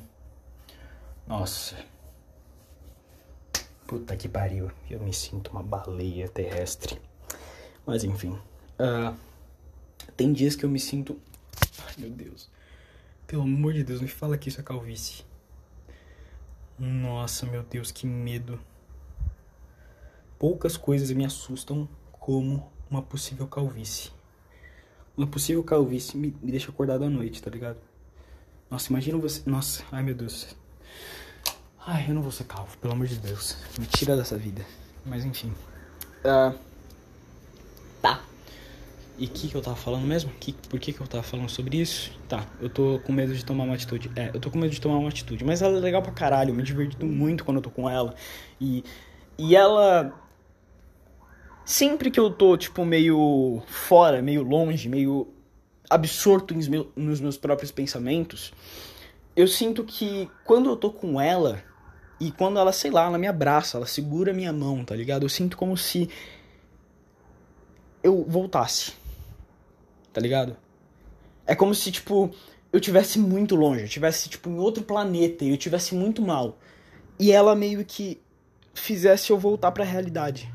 [1.27, 1.75] Nossa.
[3.85, 4.71] Puta que pariu.
[4.89, 7.01] Eu me sinto uma baleia terrestre.
[7.85, 8.39] Mas enfim.
[8.79, 9.17] Uh,
[10.17, 11.21] tem dias que eu me sinto.
[11.85, 12.49] Ai meu Deus.
[13.27, 15.27] Pelo amor de Deus, me fala que isso é calvície.
[16.79, 18.61] Nossa, meu Deus, que medo.
[20.39, 24.11] Poucas coisas me assustam como uma possível calvície.
[25.17, 27.79] Uma possível calvície me, me deixa acordado à noite, tá ligado?
[28.71, 29.43] Nossa, imagina você.
[29.45, 30.55] Nossa, ai meu Deus.
[31.85, 33.57] Ai, eu não vou ser calvo, pelo amor de Deus.
[33.79, 34.65] Me tira dessa vida.
[35.05, 35.53] Mas enfim.
[36.21, 36.57] Uh,
[38.03, 38.23] tá.
[39.19, 40.31] E o que, que eu tava falando mesmo?
[40.39, 42.13] Que, por que, que eu tava falando sobre isso?
[42.29, 44.11] Tá, eu tô com medo de tomar uma atitude.
[44.15, 45.45] É, eu tô com medo de tomar uma atitude.
[45.45, 46.51] Mas ela é legal pra caralho.
[46.51, 48.15] Eu me diverto muito quando eu tô com ela.
[48.61, 48.85] E,
[49.37, 50.13] e ela.
[51.65, 55.35] Sempre que eu tô, tipo, meio fora, meio longe, meio
[55.91, 56.55] absorto
[56.97, 58.53] nos meus próprios pensamentos,
[59.35, 61.63] eu sinto que quando eu tô com ela,
[62.21, 65.25] e quando ela, sei lá, ela me abraça, ela segura minha mão, tá ligado?
[65.25, 66.09] Eu sinto como se
[68.03, 68.93] eu voltasse.
[70.13, 70.57] Tá ligado?
[71.47, 72.31] É como se, tipo,
[72.73, 76.59] eu tivesse muito longe, eu tivesse, tipo, em outro planeta e eu tivesse muito mal.
[77.19, 78.21] E ela meio que
[78.75, 80.53] fizesse eu voltar para a realidade.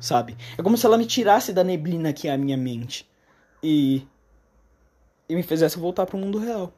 [0.00, 0.36] Sabe?
[0.56, 3.08] É como se ela me tirasse da neblina que é a minha mente
[3.62, 4.06] e
[5.28, 6.72] e me fizesse voltar para o mundo real.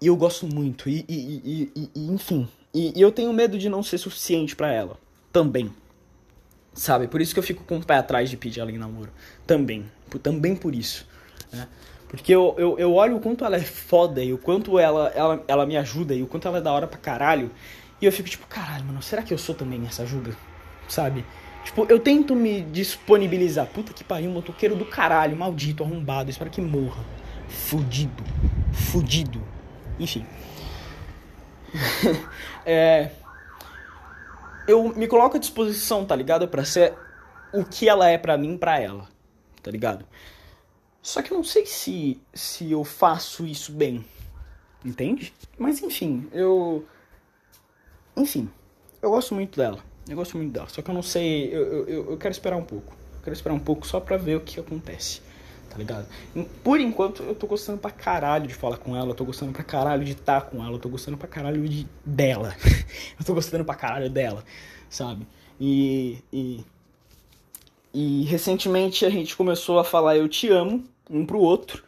[0.00, 3.82] E eu gosto muito e, e, e, e enfim, e, eu tenho medo de não
[3.82, 4.98] ser suficiente para ela.
[5.32, 5.72] Também.
[6.74, 7.06] Sabe?
[7.06, 9.12] Por isso que eu fico com o pé atrás de pedir ela em namoro.
[9.46, 9.84] Também.
[10.18, 11.06] Também por isso.
[11.52, 11.66] Né?
[12.08, 15.44] Porque eu, eu, eu olho o quanto ela é foda e o quanto ela, ela,
[15.48, 17.50] ela me ajuda e o quanto ela é da hora pra caralho.
[18.00, 20.36] E eu fico tipo, caralho, mano, será que eu sou também essa ajuda?
[20.88, 21.24] Sabe?
[21.64, 23.66] Tipo, eu tento me disponibilizar.
[23.66, 27.02] Puta que pariu, motoqueiro do caralho, maldito, arrombado, espero que morra.
[27.48, 28.24] Fudido.
[28.72, 29.40] Fudido.
[29.98, 30.26] Enfim.
[32.66, 33.10] é,
[34.66, 36.46] eu me coloco à disposição, tá ligado?
[36.48, 36.94] Pra ser
[37.52, 39.08] o que ela é pra mim, pra ela.
[39.62, 40.04] Tá ligado?
[41.00, 44.04] Só que eu não sei se, se eu faço isso bem.
[44.84, 45.32] Entende?
[45.58, 46.86] Mas enfim, eu.
[48.16, 48.50] Enfim,
[49.00, 49.78] eu gosto muito dela.
[50.08, 50.68] Eu gosto muito dela.
[50.68, 51.54] Só que eu não sei.
[51.54, 52.92] Eu, eu, eu quero esperar um pouco.
[53.16, 55.22] Eu quero esperar um pouco só pra ver o que acontece
[55.72, 56.06] tá ligado?
[56.62, 59.64] Por enquanto, eu tô gostando pra caralho de falar com ela, eu tô gostando pra
[59.64, 62.54] caralho de estar tá com ela, eu tô gostando pra caralho de dela.
[63.18, 64.44] eu tô gostando pra caralho dela,
[64.90, 65.26] sabe?
[65.58, 66.62] E, e,
[67.94, 71.84] e recentemente a gente começou a falar eu te amo um pro outro.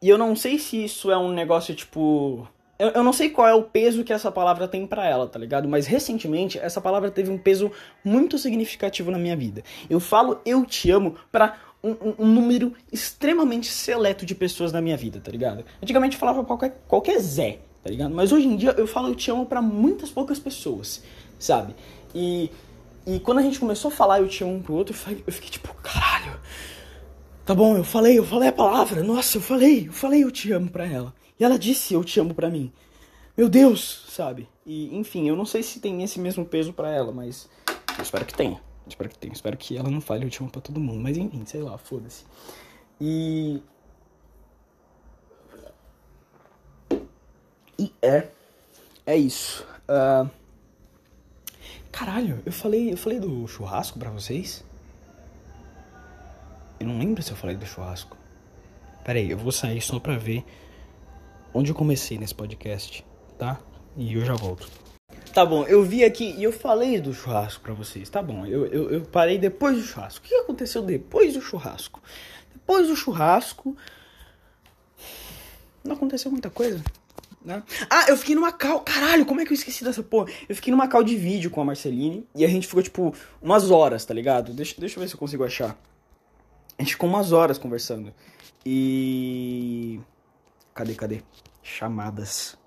[0.00, 2.48] E eu não sei se isso é um negócio tipo.
[2.78, 5.38] Eu, eu não sei qual é o peso que essa palavra tem para ela, tá
[5.38, 5.68] ligado?
[5.68, 7.70] Mas recentemente essa palavra teve um peso
[8.04, 9.62] muito significativo na minha vida.
[9.90, 14.96] Eu falo eu te amo pra um, um, número extremamente seleto de pessoas na minha
[14.96, 15.64] vida, tá ligado?
[15.82, 18.14] Antigamente eu falava qualquer, qualquer Zé, tá ligado?
[18.14, 21.02] Mas hoje em dia eu falo eu te amo para muitas poucas pessoas,
[21.38, 21.74] sabe?
[22.14, 22.50] E,
[23.08, 24.94] e quando a gente começou a falar eu te amo um pro outro,
[25.26, 26.38] eu fiquei tipo, caralho,
[27.44, 30.52] tá bom, eu falei, eu falei a palavra, nossa, eu falei, eu falei eu te
[30.52, 31.14] amo pra ela.
[31.40, 32.70] E ela disse eu te amo pra mim.
[33.34, 34.46] Meu Deus, sabe?
[34.66, 37.48] E enfim, eu não sei se tem esse mesmo peso para ela, mas
[37.96, 38.60] eu espero que tenha.
[38.86, 39.32] Espero que tenha.
[39.32, 41.00] Espero que ela não fale o último pra todo mundo.
[41.00, 42.24] Mas enfim, sei lá, foda-se.
[43.00, 43.62] E.
[47.78, 48.28] E é.
[49.06, 49.64] É isso.
[49.88, 50.28] Uh...
[51.98, 54.64] Caralho, eu falei, eu falei do churrasco pra vocês?
[56.78, 58.16] Eu não lembro se eu falei do churrasco.
[59.02, 60.44] Pera aí, eu vou sair só pra ver
[61.52, 63.04] onde eu comecei nesse podcast,
[63.36, 63.58] tá?
[63.96, 64.70] E eu já volto.
[65.34, 68.08] Tá bom, eu vi aqui e eu falei do churrasco para vocês.
[68.08, 70.24] Tá bom, eu, eu, eu, parei depois do churrasco.
[70.24, 72.00] O que aconteceu depois do churrasco?
[72.52, 73.76] Depois do churrasco.
[75.82, 76.80] Não aconteceu muita coisa.
[77.48, 77.62] Né?
[77.88, 78.80] Ah, eu fiquei numa cal.
[78.80, 80.30] Caralho, como é que eu esqueci dessa porra?
[80.46, 83.70] Eu fiquei numa cal de vídeo com a Marceline e a gente ficou, tipo, umas
[83.70, 84.52] horas, tá ligado?
[84.52, 85.74] Deixa, deixa eu ver se eu consigo achar.
[86.78, 88.12] A gente ficou umas horas conversando.
[88.66, 89.98] E.
[90.74, 91.22] Cadê, cadê?
[91.62, 92.58] Chamadas.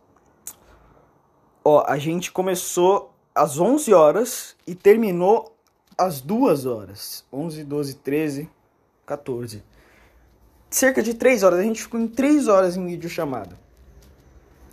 [1.64, 5.56] Ó, a gente começou às 11 horas e terminou
[5.96, 7.24] às 2 horas.
[7.32, 8.50] 11, 12, 13,
[9.06, 9.64] 14.
[10.72, 11.60] Cerca de 3 horas.
[11.60, 13.60] A gente ficou em 3 horas em vídeo chamada.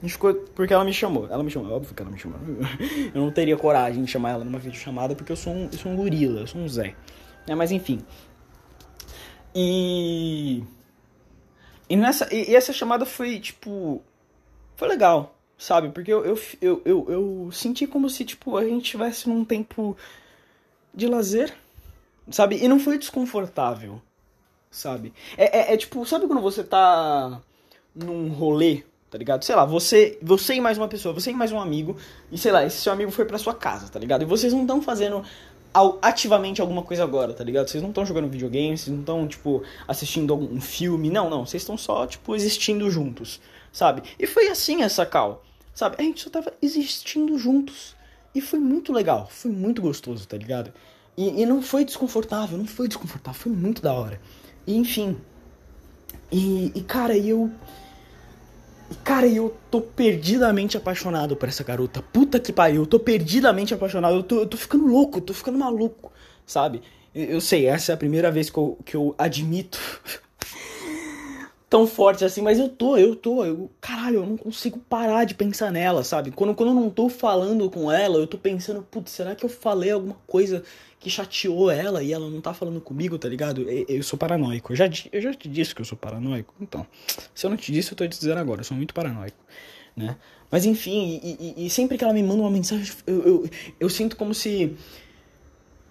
[0.03, 1.27] Ficou porque ela me chamou.
[1.29, 2.39] Ela me chamou, é óbvio que ela me chamou.
[3.15, 5.91] Eu não teria coragem de chamar ela numa videochamada porque eu sou um, eu sou
[5.91, 6.95] um gorila, eu sou um Zé.
[7.47, 8.01] É, mas enfim.
[9.55, 10.63] E.
[11.89, 14.03] E, nessa, e, e essa chamada foi, tipo.
[14.77, 15.91] Foi legal sabe?
[15.91, 19.97] Porque eu, eu, eu, eu, eu senti como se, tipo, a gente estivesse num tempo
[20.95, 21.53] de lazer,
[22.31, 22.63] sabe?
[22.63, 24.01] E não foi desconfortável,
[24.71, 25.13] sabe?
[25.37, 27.43] É, é, é tipo, sabe quando você tá
[27.95, 29.45] num rolê, tá ligado?
[29.45, 31.97] Sei lá, você, você e mais uma pessoa, você e mais um amigo,
[32.31, 34.23] e sei lá, esse seu amigo foi pra sua casa, tá ligado?
[34.23, 35.23] E vocês não estão fazendo
[36.03, 37.69] ativamente alguma coisa agora, tá ligado?
[37.69, 41.47] Vocês não estão jogando videogame, vocês não estão, tipo, assistindo algum filme, não, não.
[41.47, 43.41] Vocês estão só, tipo, existindo juntos,
[43.73, 44.03] sabe?
[44.19, 45.45] E foi assim essa cal,
[45.75, 45.97] sabe?
[45.99, 47.97] A gente só tava existindo juntos.
[48.35, 50.73] E foi muito legal, foi muito gostoso, tá ligado?
[51.17, 54.21] E, e não foi desconfortável, não foi desconfortável, foi muito da hora.
[54.67, 55.17] E enfim.
[56.31, 57.51] E, e cara, eu.
[59.05, 62.03] Cara, eu tô perdidamente apaixonado por essa garota.
[62.03, 64.17] Puta que pariu, eu tô perdidamente apaixonado.
[64.17, 66.13] Eu tô, eu tô ficando louco, eu tô ficando maluco,
[66.47, 66.83] sabe?
[67.15, 69.79] Eu, sei, essa é a primeira vez que eu, que eu admito
[71.69, 75.35] tão forte assim, mas eu tô, eu tô, eu, caralho, eu não consigo parar de
[75.35, 76.31] pensar nela, sabe?
[76.31, 79.51] Quando, quando eu não tô falando com ela, eu tô pensando, putz, será que eu
[79.51, 80.63] falei alguma coisa
[80.99, 83.69] que chateou ela e ela não tá falando comigo, tá ligado?
[83.69, 84.73] Eu, eu sou paranoico.
[84.73, 86.55] Eu já, eu já te disse que eu sou paranoico.
[86.61, 86.87] Então,
[87.35, 88.61] se eu não te disse, eu tô te dizendo agora.
[88.61, 89.39] Eu sou muito paranoico,
[89.95, 90.17] né?
[90.51, 93.91] Mas enfim, e, e, e sempre que ela me manda uma mensagem, eu, eu, eu
[93.91, 94.75] sinto como se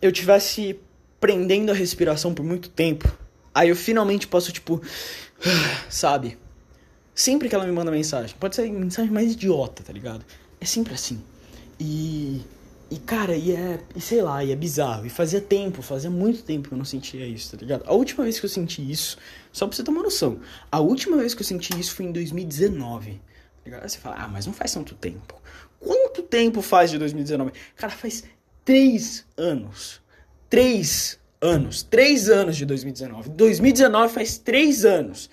[0.01, 0.79] eu tivesse
[1.19, 3.15] prendendo a respiração por muito tempo.
[3.53, 4.81] Aí eu finalmente posso, tipo,
[5.89, 6.37] sabe?
[7.13, 10.23] Sempre que ela me manda mensagem, pode ser mensagem mais idiota, tá ligado?
[10.59, 11.21] É sempre assim.
[11.79, 12.41] E
[12.89, 13.79] e, cara, e é.
[13.95, 15.05] E sei lá, e é bizarro.
[15.05, 17.83] E fazia tempo, fazia muito tempo que eu não sentia isso, tá ligado?
[17.85, 19.17] A última vez que eu senti isso,
[19.51, 20.39] só pra você ter uma noção,
[20.71, 23.13] a última vez que eu senti isso foi em 2019.
[23.13, 23.19] Tá
[23.65, 23.83] ligado?
[23.83, 25.35] Aí você fala, ah, mas não faz tanto tempo.
[25.79, 27.51] Quanto tempo faz de 2019?
[27.75, 28.23] Cara, faz
[28.63, 30.01] três anos.
[30.49, 31.83] Três anos.
[31.83, 33.29] Três anos de 2019.
[33.29, 35.29] 2019 faz três anos.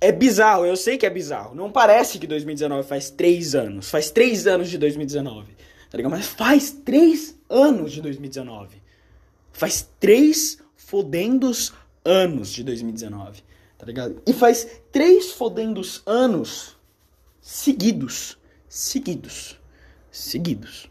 [0.00, 1.54] É bizarro, eu sei que é bizarro.
[1.54, 3.90] Não parece que 2019 faz três anos.
[3.90, 5.58] Faz três anos de 2019
[5.90, 6.12] tá ligado?
[6.12, 8.76] Mas faz três anos de 2019.
[9.52, 11.72] Faz três fodendos
[12.04, 13.42] anos de 2019,
[13.76, 14.22] tá ligado?
[14.26, 16.76] E faz três fodendos anos
[17.40, 19.58] seguidos, seguidos,
[20.10, 20.88] seguidos,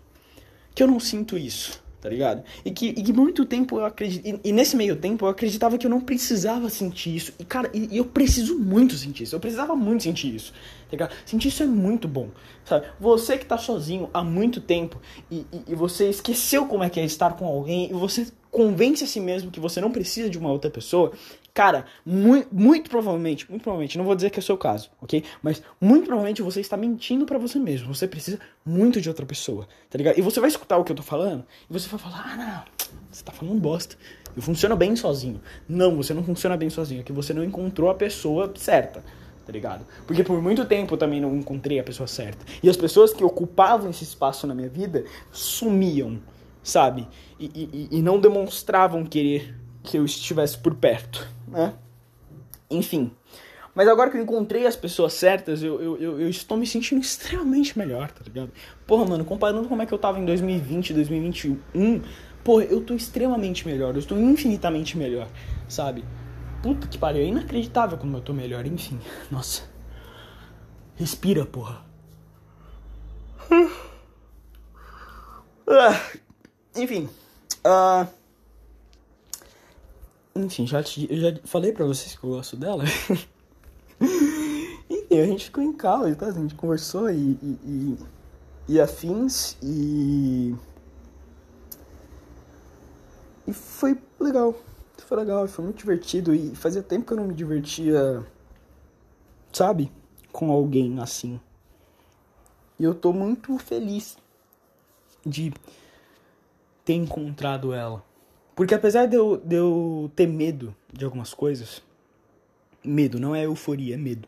[0.75, 2.43] que eu não sinto isso tá ligado?
[2.63, 4.25] E que, e que muito tempo eu acredito.
[4.25, 7.33] E, e, nesse meio tempo eu acreditava que eu não precisava sentir isso.
[7.39, 9.35] E, cara, e, e, eu preciso muito sentir isso.
[9.35, 10.53] Eu precisava muito sentir isso.
[10.53, 11.13] Tá ligado?
[11.25, 12.29] Sentir isso é muito bom.
[12.63, 12.87] Sabe?
[12.99, 17.05] Você que tá sozinho há muito tempo e, e, você esqueceu como é que é
[17.05, 20.51] estar com alguém e você convence a si mesmo que você não precisa de uma
[20.51, 21.11] outra pessoa,
[21.57, 25.23] Cara, muito, muito provavelmente, muito provavelmente, não vou dizer que é o seu caso, ok?
[25.41, 27.91] Mas muito provavelmente você está mentindo para você mesmo.
[27.95, 30.19] Você precisa muito de outra pessoa, tá ligado?
[30.19, 32.87] E você vai escutar o que eu tô falando e você vai falar: ah, não,
[33.11, 33.95] você tá falando bosta.
[34.35, 35.41] Eu funciono bem sozinho.
[35.67, 39.03] Não, você não funciona bem sozinho, é que você não encontrou a pessoa certa,
[39.43, 39.83] tá ligado?
[40.05, 42.45] Porque por muito tempo eu também não encontrei a pessoa certa.
[42.61, 46.19] E as pessoas que ocupavam esse espaço na minha vida sumiam,
[46.61, 47.07] sabe?
[47.39, 47.45] E,
[47.91, 51.73] e, e não demonstravam querer que eu estivesse por perto, né?
[52.69, 53.11] Enfim.
[53.73, 56.99] Mas agora que eu encontrei as pessoas certas, eu, eu, eu, eu, estou me sentindo
[56.99, 58.51] extremamente melhor, tá ligado?
[58.87, 62.01] Porra, mano, comparando como é que eu tava em 2020, 2021,
[62.43, 65.27] porra, eu tô extremamente melhor, eu estou infinitamente melhor,
[65.69, 66.03] sabe?
[66.63, 68.99] Puta que pariu, é inacreditável como eu tô melhor, enfim.
[69.29, 69.63] Nossa.
[70.95, 71.85] Respira, porra.
[75.69, 76.01] Ah,
[76.75, 77.09] enfim.
[77.63, 78.07] Uh,
[80.45, 82.83] enfim, já, te, já falei pra vocês que eu gosto dela.
[84.89, 86.27] Enfim, a gente ficou em calma, tá?
[86.27, 87.97] a gente conversou e, e, e,
[88.67, 90.55] e afins e.
[93.47, 94.53] E foi legal.
[94.97, 96.33] Foi legal, foi muito divertido.
[96.33, 98.25] E fazia tempo que eu não me divertia,
[99.53, 99.91] sabe?
[100.31, 101.39] Com alguém assim.
[102.79, 104.17] E eu tô muito feliz
[105.25, 105.53] de
[106.83, 108.06] ter encontrado ela.
[108.57, 111.83] Porque apesar de eu, de eu ter medo de algumas coisas,
[112.83, 114.27] medo, não é euforia, é medo.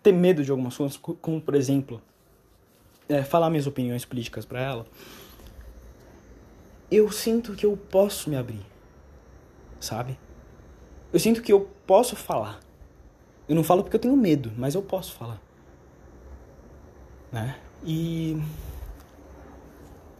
[0.00, 2.00] Ter medo de algumas coisas, como por exemplo,
[3.08, 4.86] é, falar minhas opiniões políticas para ela,
[6.88, 8.64] eu sinto que eu posso me abrir,
[9.80, 10.16] sabe?
[11.12, 12.60] Eu sinto que eu posso falar.
[13.48, 15.42] Eu não falo porque eu tenho medo, mas eu posso falar.
[17.32, 17.58] Né?
[17.84, 18.40] E.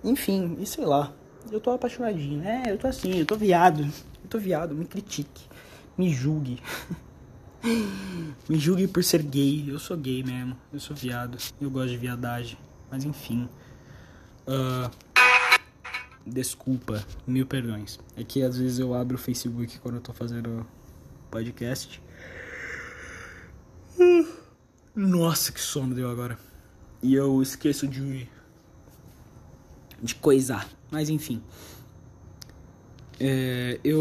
[0.02, 1.14] Enfim, e sei lá
[1.50, 2.64] eu tô apaixonadinho, né?
[2.66, 3.82] Eu tô assim, eu tô viado.
[3.82, 5.46] Eu tô viado, me critique.
[5.96, 6.60] Me julgue.
[8.48, 9.64] me julgue por ser gay.
[9.68, 10.56] Eu sou gay mesmo.
[10.72, 11.38] Eu sou viado.
[11.60, 12.58] Eu gosto de viadagem.
[12.90, 13.48] Mas enfim.
[14.46, 14.90] Uh,
[16.26, 17.98] desculpa, mil perdões.
[18.16, 20.66] É que às vezes eu abro o Facebook quando eu tô fazendo
[21.30, 22.00] podcast.
[24.94, 26.38] Nossa, que sono deu agora.
[27.02, 28.28] E eu esqueço de.
[30.02, 30.68] de coisar.
[30.90, 31.42] Mas enfim.
[33.20, 34.00] É, eu.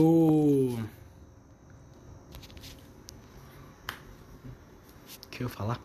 [5.26, 5.82] O que eu falar?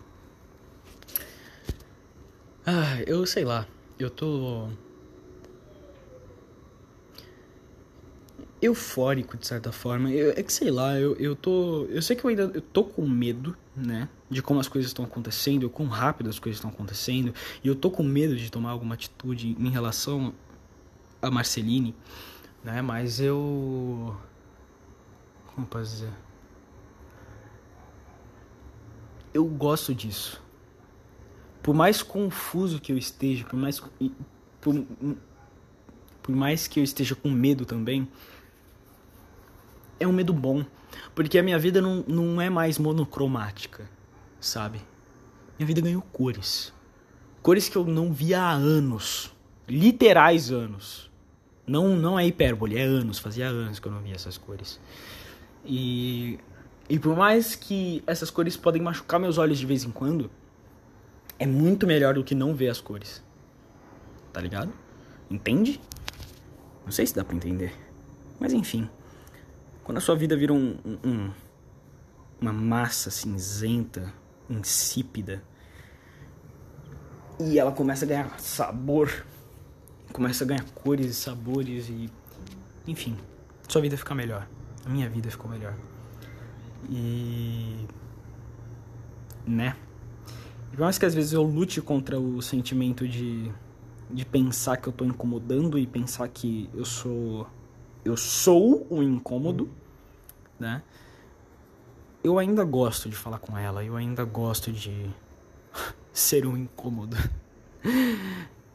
[2.65, 3.67] Ah, eu sei lá.
[3.99, 4.69] Eu tô.
[8.61, 10.11] Eufórico, de certa forma.
[10.13, 11.85] Eu, é que sei lá, eu, eu tô.
[11.87, 14.09] Eu sei que eu ainda eu tô com medo, né?
[14.31, 17.35] De como as coisas estão acontecendo, quão rápido as coisas estão acontecendo.
[17.65, 20.33] E eu tô com medo de tomar alguma atitude em relação
[21.23, 21.95] a Marceline,
[22.63, 22.83] né?
[22.83, 24.15] Mas eu.
[25.55, 26.13] Como posso dizer?
[29.33, 30.43] Eu gosto disso
[31.63, 33.81] por mais confuso que eu esteja, por mais
[34.61, 34.87] por,
[36.23, 38.09] por mais que eu esteja com medo também,
[40.01, 40.65] é um medo bom,
[41.15, 43.89] porque a minha vida não, não é mais monocromática,
[44.41, 44.81] sabe?
[45.57, 46.73] Minha vida ganhou cores.
[47.41, 49.33] Cores que eu não via há anos,
[49.69, 51.11] literais anos.
[51.67, 54.81] Não, não é hipérbole, é anos, fazia anos que eu não via essas cores.
[55.65, 56.39] E
[56.89, 60.31] e por mais que essas cores podem machucar meus olhos de vez em quando,
[61.39, 63.23] é muito melhor do que não ver as cores.
[64.33, 64.73] Tá ligado?
[65.31, 65.81] Entende?
[66.85, 67.73] Não sei se dá pra entender.
[68.39, 68.89] Mas enfim.
[69.85, 71.31] Quando a sua vida vira um, um,
[72.41, 74.13] uma massa cinzenta,
[74.51, 75.43] insípida,
[77.41, 79.25] e ela começa a ganhar sabor,
[80.13, 82.11] começa a ganhar cores e sabores e.
[82.87, 83.17] Enfim,
[83.69, 84.47] sua vida fica melhor.
[84.85, 85.75] A minha vida ficou melhor.
[86.91, 87.87] E.
[89.47, 89.77] Né?
[90.71, 93.53] Por mais que às vezes eu lute contra o sentimento de,
[94.11, 97.47] de pensar que eu tô incomodando e pensar que eu sou
[98.05, 99.71] eu sou um incômodo,
[100.59, 100.83] né?
[102.25, 105.11] Eu ainda gosto de falar com ela, eu ainda gosto de
[106.13, 107.17] ser um incômodo.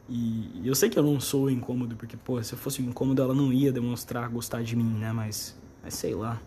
[0.08, 3.34] E eu sei que eu não sou incômodo, porque, pô, se eu fosse incômodo, ela
[3.34, 5.12] não ia demonstrar gostar de mim, né?
[5.12, 6.40] Mas, mas sei lá.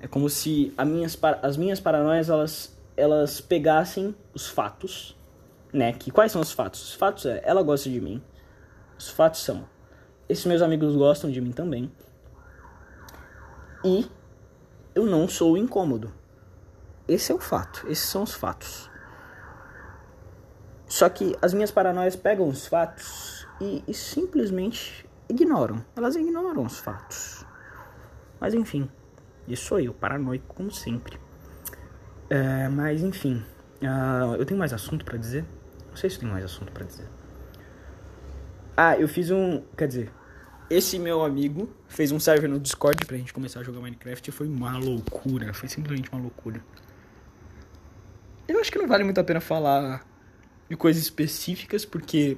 [0.00, 5.16] É como se as minhas, as minhas paranoias, elas elas pegassem os fatos,
[5.72, 5.92] né?
[5.92, 6.82] Que quais são os fatos?
[6.82, 8.20] Os fatos é, ela gosta de mim.
[8.98, 9.64] Os fatos são,
[10.28, 11.90] esses meus amigos gostam de mim também.
[13.84, 14.04] E
[14.96, 16.12] eu não sou incômodo.
[17.06, 18.90] Esse é o fato, esses são os fatos.
[20.88, 25.84] Só que as minhas paranoias pegam os fatos e, e simplesmente ignoram.
[25.94, 27.44] Elas ignoram os fatos.
[28.40, 28.88] Mas enfim,
[29.46, 31.18] isso sou eu, paranoico como sempre.
[32.30, 33.44] É, mas enfim,
[33.82, 35.44] uh, eu tenho mais assunto para dizer?
[35.90, 37.08] Não sei se tenho mais assunto para dizer.
[38.76, 39.62] Ah, eu fiz um.
[39.76, 40.12] Quer dizer,
[40.70, 44.32] esse meu amigo fez um server no Discord pra gente começar a jogar Minecraft e
[44.32, 45.52] foi uma loucura.
[45.52, 46.62] Foi simplesmente uma loucura.
[48.46, 50.06] Eu acho que não vale muito a pena falar
[50.68, 52.36] de coisas específicas, porque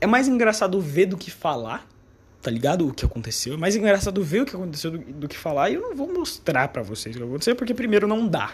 [0.00, 1.86] é mais engraçado ver do que falar
[2.46, 2.86] tá ligado?
[2.86, 3.54] O que aconteceu.
[3.54, 5.68] É mais engraçado ver o que aconteceu do, do que falar.
[5.68, 8.52] E eu não vou mostrar para vocês o que aconteceu, porque primeiro não dá.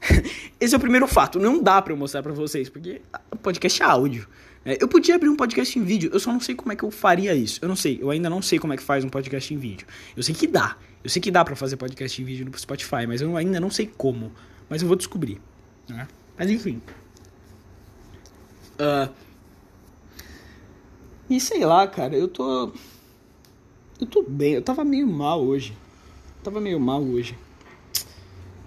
[0.60, 1.38] Esse é o primeiro fato.
[1.38, 3.00] Não dá para eu mostrar para vocês, porque
[3.42, 4.28] podcast é áudio.
[4.62, 6.82] É, eu podia abrir um podcast em vídeo, eu só não sei como é que
[6.82, 7.58] eu faria isso.
[7.62, 9.86] Eu não sei, eu ainda não sei como é que faz um podcast em vídeo.
[10.14, 10.76] Eu sei que dá.
[11.02, 13.70] Eu sei que dá para fazer podcast em vídeo no Spotify, mas eu ainda não
[13.70, 14.30] sei como.
[14.68, 15.40] Mas eu vou descobrir.
[15.88, 16.06] Né?
[16.38, 16.82] Mas enfim.
[18.80, 19.12] Uh,
[21.28, 22.72] e sei lá, cara, eu tô.
[24.00, 25.76] Eu tô bem, eu tava meio mal hoje.
[26.38, 27.36] Eu tava meio mal hoje.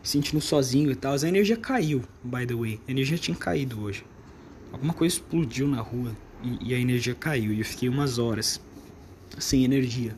[0.04, 1.16] Sentindo sozinho e tal.
[1.16, 2.80] A energia caiu, by the way.
[2.88, 4.06] A energia tinha caído hoje.
[4.72, 7.52] Alguma coisa explodiu na rua e, e a energia caiu.
[7.52, 8.62] E eu fiquei umas horas
[9.40, 10.16] sem energia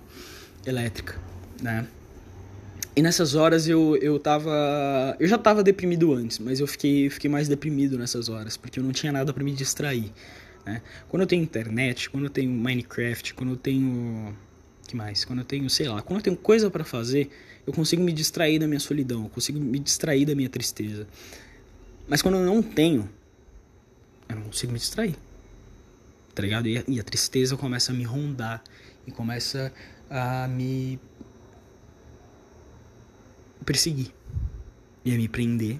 [0.65, 1.17] elétrica,
[1.61, 1.87] né?
[2.95, 5.17] E nessas horas eu, eu tava.
[5.19, 8.83] Eu já tava deprimido antes, mas eu fiquei, fiquei mais deprimido nessas horas, porque eu
[8.83, 10.13] não tinha nada para me distrair.
[10.65, 10.81] Né?
[11.09, 14.33] Quando eu tenho internet, quando eu tenho Minecraft, quando eu tenho
[14.87, 15.25] que mais?
[15.25, 17.29] Quando eu tenho, sei lá, quando eu tenho coisa para fazer,
[17.65, 21.07] eu consigo me distrair da minha solidão, eu consigo me distrair da minha tristeza.
[22.07, 23.09] Mas quando eu não tenho,
[24.29, 25.15] eu não consigo me distrair.
[26.33, 26.67] Tá ligado?
[26.67, 28.63] E a, e a tristeza começa a me rondar
[29.07, 29.73] e começa
[30.09, 30.99] a me
[33.65, 34.13] perseguir
[35.03, 35.79] e a me prender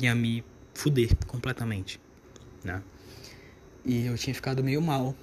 [0.00, 0.44] e a me
[0.74, 2.00] fuder completamente,
[2.64, 2.82] né?
[3.84, 5.14] E eu tinha ficado meio mal,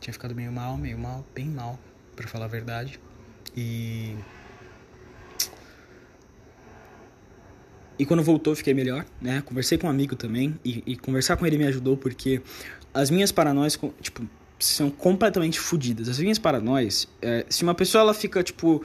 [0.00, 1.78] tinha ficado meio mal, meio mal, bem mal
[2.14, 2.98] para falar a verdade.
[3.56, 4.16] E
[7.98, 9.42] E quando voltou, fiquei melhor, né?
[9.42, 12.42] Conversei com um amigo também e, e conversar com ele me ajudou porque
[12.92, 14.28] as minhas paranoias, tipo,
[14.58, 16.08] são completamente fodidas.
[16.08, 18.84] As minhas paranoias, é, se uma pessoa ela fica tipo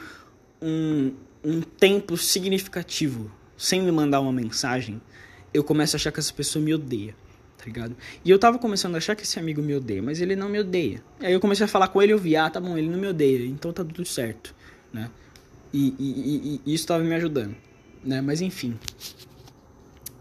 [0.62, 1.14] um,
[1.44, 5.02] um tempo significativo sem me mandar uma mensagem,
[5.54, 7.16] eu começo a achar que essa pessoa me odeia
[7.62, 7.96] tá ligado?
[8.26, 10.60] E eu tava começando a achar que esse amigo me odeia, mas ele não me
[10.60, 11.04] odeia.
[11.20, 13.08] Aí eu comecei a falar com ele eu vi, ah, tá bom, ele não me
[13.08, 14.56] odeia, então tá tudo certo,
[14.92, 15.12] né?
[15.72, 17.56] E, e, e, e isso tava me ajudando,
[18.04, 18.20] né?
[18.20, 18.78] Mas enfim.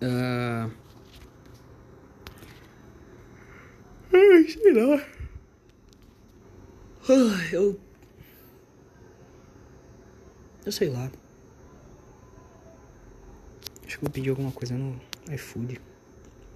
[0.02, 0.70] Uh...
[4.12, 5.02] Ai, sei lá.
[7.52, 7.80] eu.
[10.64, 11.10] Eu sei lá.
[13.86, 15.00] Acho que vou pedir alguma coisa no
[15.32, 15.80] iFood.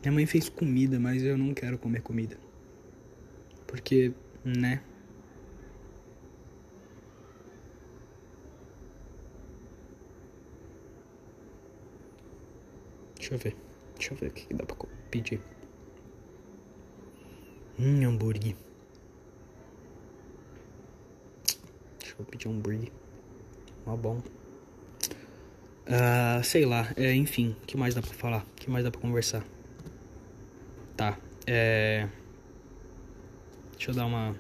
[0.03, 2.37] Minha mãe fez comida, mas eu não quero comer comida.
[3.67, 4.13] Porque,
[4.45, 4.83] né?
[13.17, 13.57] Deixa eu ver.
[13.97, 14.77] Deixa eu ver o que dá pra
[15.11, 15.41] pedir.
[17.79, 18.55] Hum, hambúrguer.
[21.99, 22.93] Deixa eu pedir um hambúrguer.
[23.87, 24.19] Mó bom.
[25.87, 28.45] Uh, sei lá, é, enfim, que mais dá pra falar?
[28.57, 29.45] Que mais dá pra conversar?
[30.97, 32.09] Tá, é.
[33.73, 34.35] Deixa eu dar uma.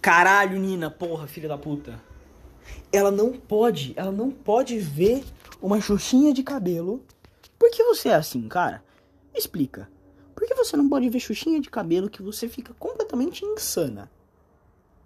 [0.00, 2.00] Caralho, Nina, porra, filha da puta.
[2.92, 5.24] Ela não pode, ela não pode ver
[5.60, 7.04] uma xuxinha de cabelo.
[7.58, 8.82] Por que você é assim, cara?
[9.34, 9.88] explica.
[10.42, 14.10] Por que você não pode ver xuxinha de cabelo que você fica completamente insana?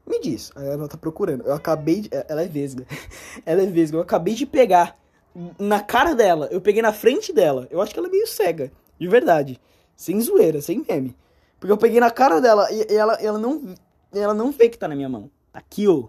[0.07, 0.51] Me diz.
[0.57, 1.45] Aí ela tá procurando.
[1.45, 2.11] Eu acabei de.
[2.27, 2.87] Ela é vesga.
[3.45, 3.99] ela é vesga.
[3.99, 4.99] Eu acabei de pegar
[5.59, 6.49] na cara dela.
[6.51, 7.69] Eu peguei na frente dela.
[7.71, 8.73] Eu acho que ela é meio cega.
[8.99, 9.61] De verdade.
[9.95, 11.15] Sem zoeira, sem meme.
[11.61, 13.75] Porque eu peguei na cara dela e ela, ela, não,
[14.15, 15.31] ela não vê que tá na minha mão.
[15.53, 16.09] Tá aqui, ô.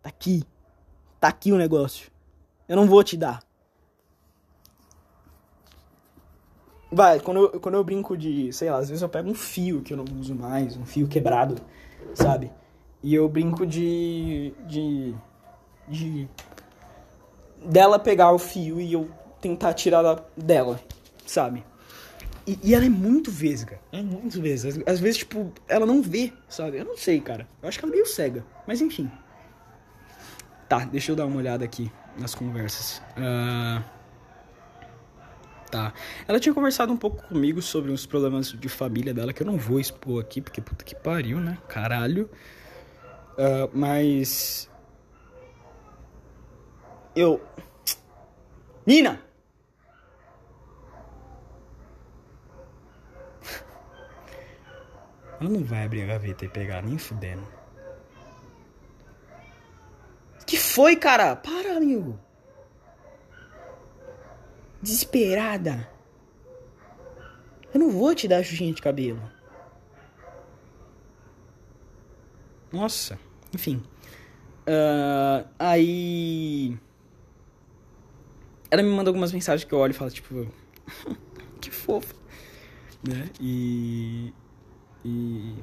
[0.00, 0.44] Tá aqui.
[1.18, 2.08] Tá aqui o negócio.
[2.68, 3.42] Eu não vou te dar.
[6.90, 9.82] Vai, quando eu, quando eu brinco de, sei lá, às vezes eu pego um fio
[9.82, 11.56] que eu não uso mais, um fio quebrado,
[12.14, 12.50] sabe?
[13.02, 14.54] E eu brinco de.
[14.66, 15.14] de.
[15.86, 16.28] de.
[17.62, 19.08] dela pegar o fio e eu
[19.40, 20.80] tentar tirar dela,
[21.26, 21.62] sabe?
[22.46, 23.78] E, e, ela é muito vesga.
[23.92, 24.70] É muito vesga.
[24.70, 26.78] Às, às, vezes, tipo, ela não vê, sabe?
[26.78, 27.46] Eu não sei, cara.
[27.62, 28.44] Eu acho que ela é meio cega.
[28.66, 29.10] Mas enfim.
[30.66, 33.02] Tá, deixa eu dar uma olhada aqui nas conversas.
[33.18, 33.97] Uh...
[35.70, 35.92] Tá.
[36.26, 39.58] Ela tinha conversado um pouco comigo sobre uns problemas de família dela que eu não
[39.58, 41.58] vou expor aqui, porque puta que pariu, né?
[41.68, 42.30] Caralho.
[43.34, 44.70] Uh, mas.
[47.14, 47.40] Eu.
[48.86, 49.20] Nina!
[55.40, 57.46] Ela não vai abrir a gaveta e pegar, nem fudendo.
[60.46, 61.36] Que foi, cara?
[61.36, 62.18] Para, amigo.
[64.80, 65.88] Desesperada.
[67.72, 69.20] Eu não vou te dar xuxinha de cabelo.
[72.72, 73.18] Nossa.
[73.54, 73.82] Enfim.
[74.66, 76.78] Uh, aí.
[78.70, 80.46] Ela me manda algumas mensagens que eu olho e falo, tipo.
[81.60, 82.14] que fofo.
[83.06, 83.30] Né?
[83.40, 84.32] E.
[85.04, 85.54] E.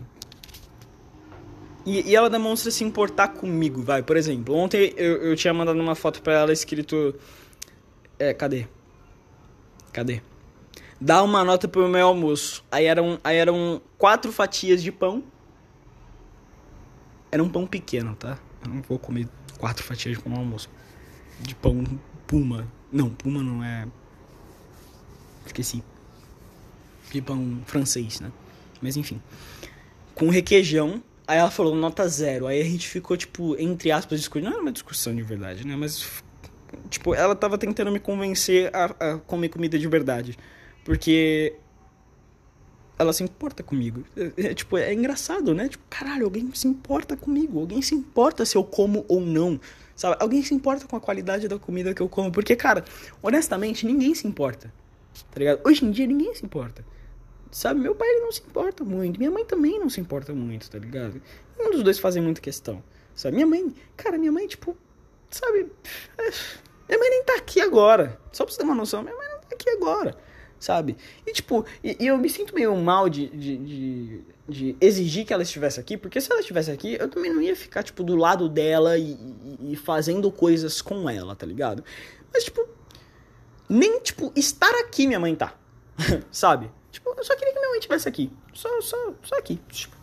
[1.85, 4.01] E, e ela demonstra se importar comigo, vai.
[4.01, 7.13] Por exemplo, ontem eu, eu tinha mandado uma foto pra ela escrito.
[8.17, 8.67] É, cadê?
[9.95, 10.21] Cadê?
[10.99, 12.63] Dá uma nota pro meu almoço.
[12.69, 15.23] Aí eram, aí eram quatro fatias de pão
[17.35, 18.39] era um pão pequeno, tá?
[18.63, 19.27] Eu não vou comer
[19.57, 20.69] quatro fatias de pão no almoço.
[21.41, 21.83] De pão
[22.25, 22.65] puma.
[22.89, 23.85] Não, puma não é.
[25.45, 25.83] Esqueci.
[27.11, 28.31] De pão francês, né?
[28.81, 29.21] Mas enfim.
[30.13, 31.03] Com requeijão.
[31.27, 32.47] Aí ela falou nota zero.
[32.47, 34.45] Aí a gente ficou, tipo, entre aspas, discutindo.
[34.45, 35.75] Não era uma discussão de verdade, né?
[35.75, 36.23] Mas.
[36.89, 40.37] Tipo, ela tava tentando me convencer a, a comer comida de verdade.
[40.83, 41.55] Porque
[42.97, 44.03] ela se importa comigo.
[44.15, 45.67] É, é, tipo, é engraçado, né?
[45.67, 47.59] Tipo, caralho, alguém se importa comigo.
[47.59, 49.59] Alguém se importa se eu como ou não.
[49.95, 50.17] Sabe?
[50.19, 52.31] Alguém se importa com a qualidade da comida que eu como.
[52.31, 52.83] Porque, cara,
[53.21, 54.73] honestamente, ninguém se importa.
[55.31, 55.61] Tá ligado?
[55.65, 56.85] Hoje em dia, ninguém se importa.
[57.51, 57.79] Sabe?
[57.79, 59.17] Meu pai, ele não se importa muito.
[59.17, 61.21] Minha mãe também não se importa muito, tá ligado?
[61.59, 62.83] Um dos dois fazem muita questão.
[63.15, 63.35] Sabe?
[63.35, 64.75] Minha mãe, cara, minha mãe, tipo,
[65.29, 65.71] sabe?
[66.87, 68.19] Minha mãe nem tá aqui agora.
[68.31, 70.15] Só pra você ter uma noção, minha mãe não tá aqui agora
[70.59, 70.97] sabe?
[71.25, 75.33] E tipo, e, e eu me sinto meio mal de, de, de, de, exigir que
[75.33, 78.15] ela estivesse aqui, porque se ela estivesse aqui, eu também não ia ficar, tipo, do
[78.15, 79.11] lado dela e,
[79.59, 81.83] e, e fazendo coisas com ela, tá ligado?
[82.33, 82.67] Mas, tipo,
[83.69, 85.53] nem, tipo, estar aqui minha mãe tá,
[86.31, 86.71] sabe?
[86.91, 88.31] Tipo, eu só queria que minha mãe estivesse aqui.
[88.53, 89.59] Só, só, só aqui.
[89.69, 89.95] Tipo,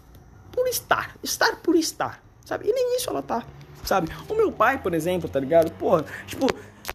[0.53, 1.17] por estar.
[1.23, 2.69] Estar por estar, sabe?
[2.69, 3.47] E nem isso ela tá,
[3.85, 4.09] sabe?
[4.29, 5.71] O meu pai, por exemplo, tá ligado?
[5.73, 6.47] Porra, tipo,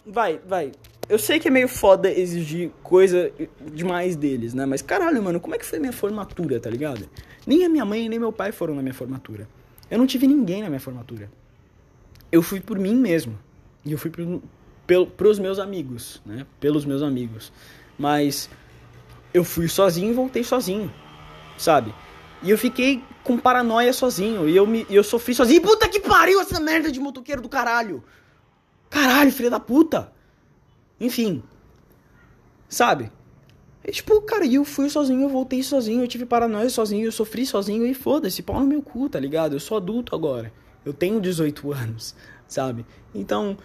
[0.05, 0.71] vai, vai
[1.09, 3.31] eu sei que é meio foda exigir coisa
[3.73, 4.65] demais deles, né?
[4.65, 7.07] Mas caralho, mano, como é que foi minha formatura, tá ligado?
[7.45, 9.47] Nem a minha mãe nem meu pai foram na minha formatura.
[9.89, 11.29] Eu não tive ninguém na minha formatura.
[12.29, 13.39] Eu fui por mim mesmo.
[13.85, 14.41] E eu fui por,
[14.85, 16.45] pel, pros meus amigos, né?
[16.59, 17.53] Pelos meus amigos.
[17.97, 18.49] Mas
[19.33, 20.93] eu fui sozinho e voltei sozinho,
[21.57, 21.93] sabe?
[22.41, 24.47] E eu fiquei com paranoia sozinho.
[24.47, 25.61] E eu, me, eu sofri sozinho.
[25.61, 28.03] Puta que pariu essa merda de motoqueiro do caralho!
[28.89, 30.11] Caralho, filha da puta!
[30.99, 31.43] Enfim.
[32.69, 33.11] Sabe?
[33.83, 37.45] E, tipo, cara, eu fui sozinho, eu voltei sozinho, eu tive paranoia sozinho, eu sofri
[37.45, 39.53] sozinho e foda-se, pau no meu cu, tá ligado?
[39.53, 40.51] Eu sou adulto agora.
[40.83, 42.15] Eu tenho 18 anos,
[42.47, 42.85] sabe?
[43.15, 43.57] Então,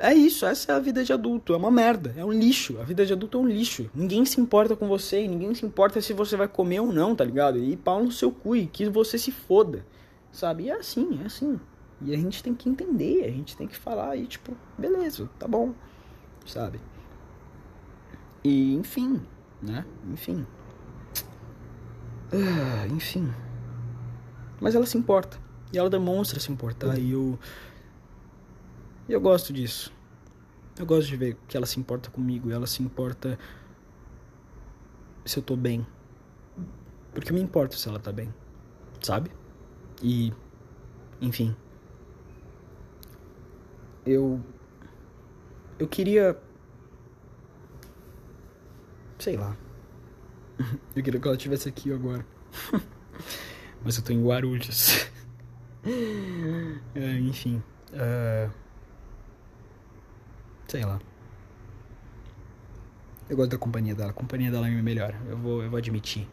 [0.00, 2.80] é isso, essa é a vida de adulto, é uma merda, é um lixo.
[2.80, 3.90] A vida de adulto é um lixo.
[3.94, 7.22] Ninguém se importa com você, ninguém se importa se você vai comer ou não, tá
[7.22, 7.58] ligado?
[7.58, 9.84] E pau no seu cu e que você se foda,
[10.32, 10.64] sabe?
[10.64, 11.60] E é assim, é assim.
[12.00, 15.46] E a gente tem que entender, a gente tem que falar e tipo, beleza, tá
[15.46, 15.74] bom,
[16.46, 16.80] sabe?
[18.42, 19.20] E enfim,
[19.60, 19.84] né?
[20.10, 20.46] Enfim.
[22.32, 23.30] Ah, enfim.
[24.58, 25.36] Mas ela se importa.
[25.72, 26.98] E ela demonstra se importar.
[26.98, 27.38] E eu
[29.10, 29.92] e eu gosto disso.
[30.78, 33.36] Eu gosto de ver que ela se importa comigo, ela se importa
[35.24, 35.84] se eu tô bem.
[37.12, 38.32] Porque me importa se ela tá bem,
[39.02, 39.32] sabe?
[40.00, 40.32] E,
[41.20, 41.56] enfim.
[44.06, 44.40] Eu.
[45.76, 46.40] Eu queria.
[49.18, 49.56] Sei lá.
[50.94, 52.24] Eu queria que ela estivesse aqui agora.
[53.82, 55.10] Mas eu tô em Guarulhos.
[56.94, 57.62] é, enfim.
[57.92, 58.69] Uh...
[60.70, 61.00] Sei lá.
[63.28, 64.10] Eu gosto da companhia dela.
[64.10, 65.12] A companhia dela é me melhor.
[65.28, 66.28] Eu vou, eu vou admitir.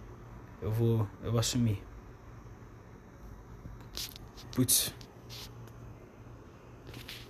[0.61, 1.81] Eu vou, eu vou assumir.
[4.55, 4.93] Putz.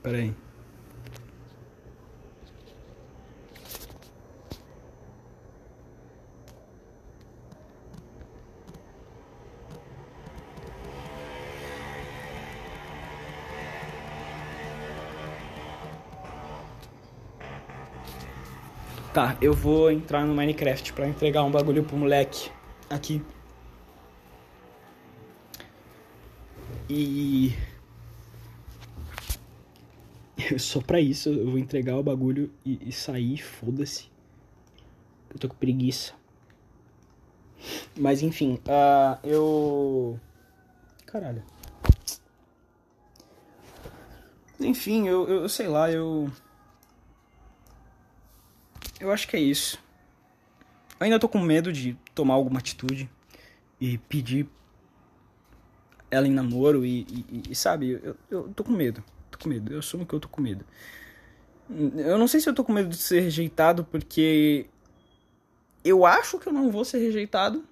[0.04, 0.36] Pera aí.
[19.18, 22.52] Tá, eu vou entrar no Minecraft para entregar um bagulho pro moleque
[22.88, 23.20] aqui.
[26.88, 27.52] E.
[30.60, 34.08] Só pra isso eu vou entregar o bagulho e, e sair, foda-se.
[35.32, 36.14] Eu tô com preguiça.
[37.98, 40.20] Mas enfim, uh, eu.
[41.08, 41.44] Caralho.
[44.60, 46.32] Enfim, eu, eu sei lá, eu.
[49.00, 49.80] Eu acho que é isso.
[51.00, 53.10] Eu ainda tô com medo de tomar alguma atitude
[53.80, 54.48] e pedir
[56.10, 59.04] ela em namoro e, e, e sabe, eu, eu tô com medo.
[59.30, 59.72] Tô com medo.
[59.72, 60.66] Eu assumo que eu tô com medo.
[61.70, 64.68] Eu não sei se eu tô com medo de ser rejeitado porque
[65.84, 67.64] eu acho que eu não vou ser rejeitado,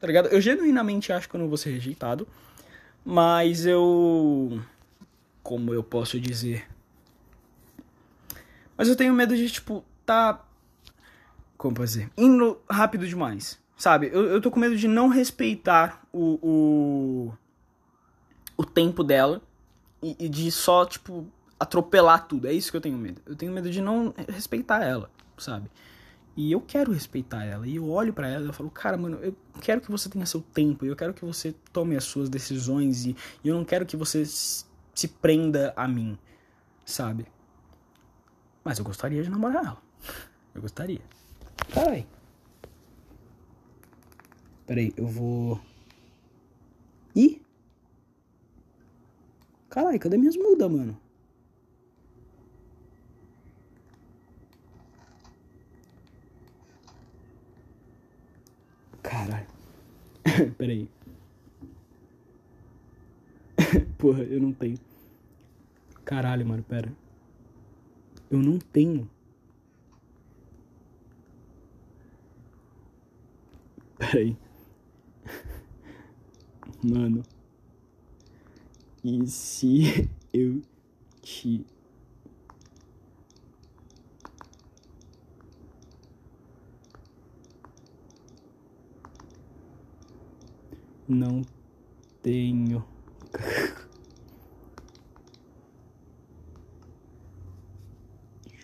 [0.00, 0.28] tá ligado?
[0.28, 2.26] Eu genuinamente acho que eu não vou ser rejeitado,
[3.04, 4.60] mas eu
[5.42, 6.66] como eu posso dizer?
[8.76, 10.44] Mas eu tenho medo de tipo tá
[11.64, 14.10] como dizer, indo rápido demais, sabe?
[14.12, 17.32] Eu, eu tô com medo de não respeitar o, o,
[18.54, 19.40] o tempo dela
[20.02, 21.26] e, e, de só, tipo,
[21.58, 22.46] atropelar tudo.
[22.46, 23.22] É isso que eu tenho medo.
[23.24, 25.70] Eu tenho medo de não respeitar ela, sabe?
[26.36, 27.66] E eu quero respeitar ela.
[27.66, 30.26] E eu olho para ela e eu falo, cara, mano, eu quero que você tenha
[30.26, 30.84] seu tempo.
[30.84, 33.06] Eu quero que você tome as suas decisões.
[33.06, 36.18] E, e eu não quero que você se prenda a mim,
[36.84, 37.26] sabe?
[38.62, 39.82] Mas eu gostaria de namorar ela.
[40.54, 41.00] Eu gostaria.
[41.72, 42.06] Carai.
[44.66, 45.60] Peraí, eu vou.
[47.14, 47.40] Ih!
[49.68, 50.96] Carai, cadê minhas mudas, mano?
[59.02, 59.46] Caralho.
[60.56, 60.88] Peraí.
[63.98, 64.78] Porra, eu não tenho.
[66.04, 66.92] Caralho, mano, pera.
[68.30, 69.08] Eu não tenho.
[73.98, 74.36] Peraí.
[76.82, 77.22] Mano.
[79.02, 80.60] E se eu
[81.22, 81.64] te.
[91.06, 91.42] Não
[92.22, 92.84] tenho.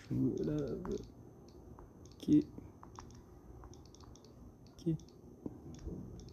[0.09, 0.95] Jurava
[2.17, 2.45] que.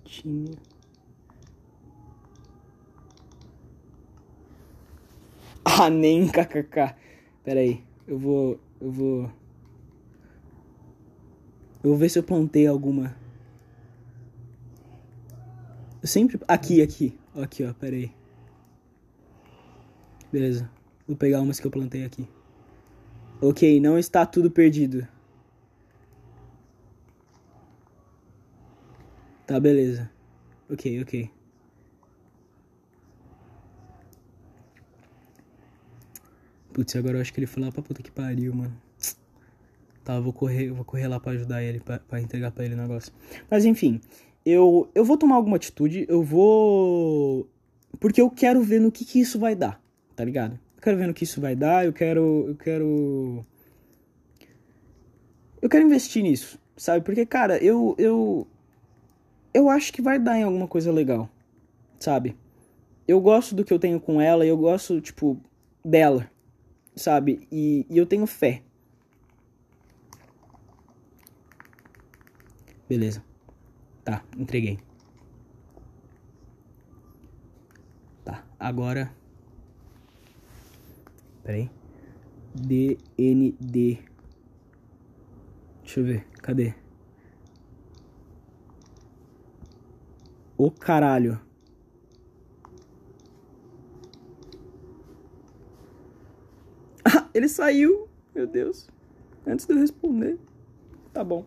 [0.08, 0.50] Tinha.
[5.80, 6.94] Ah, nem kkk.
[7.44, 8.58] Pera aí, eu vou.
[8.80, 9.22] Eu vou.
[11.84, 13.14] Eu vou ver se eu plantei alguma.
[16.02, 16.40] Eu sempre.
[16.48, 17.16] Aqui, aqui.
[17.36, 18.10] Aqui, ó, pera aí.
[20.32, 20.68] Beleza.
[21.06, 22.26] Vou pegar umas que eu plantei aqui.
[23.40, 25.06] Ok, não está tudo perdido.
[29.48, 30.10] Tá, beleza.
[30.68, 31.30] Ok, ok.
[36.70, 38.78] Putz, agora eu acho que ele foi lá pra puta que pariu, mano.
[40.04, 43.10] Tá, vou correr, vou correr lá pra ajudar ele, pra entregar pra ele o negócio.
[43.50, 44.02] Mas enfim,
[44.44, 47.48] eu, eu vou tomar alguma atitude, eu vou.
[47.98, 49.82] Porque eu quero ver no que, que isso vai dar,
[50.14, 50.60] tá ligado?
[50.76, 52.44] Eu quero ver no que isso vai dar, eu quero.
[52.48, 53.46] Eu quero.
[55.62, 57.02] Eu quero investir nisso, sabe?
[57.02, 57.94] Porque, cara, eu.
[57.96, 58.46] Eu,
[59.52, 61.28] eu acho que vai dar em alguma coisa legal,
[61.98, 62.36] sabe?
[63.06, 65.40] Eu gosto do que eu tenho com ela eu gosto, tipo,
[65.84, 66.30] dela,
[66.94, 67.46] sabe?
[67.50, 68.62] E, e eu tenho fé.
[72.88, 73.22] Beleza.
[74.04, 74.78] Tá, entreguei.
[78.24, 79.12] Tá, agora.
[81.42, 81.70] Peraí.
[82.54, 83.98] DND.
[85.82, 86.74] Deixa eu ver, cadê?
[90.58, 91.40] O caralho.
[97.04, 98.08] Ah, ele saiu.
[98.34, 98.88] Meu Deus.
[99.46, 100.36] Antes de eu responder.
[101.12, 101.46] Tá bom.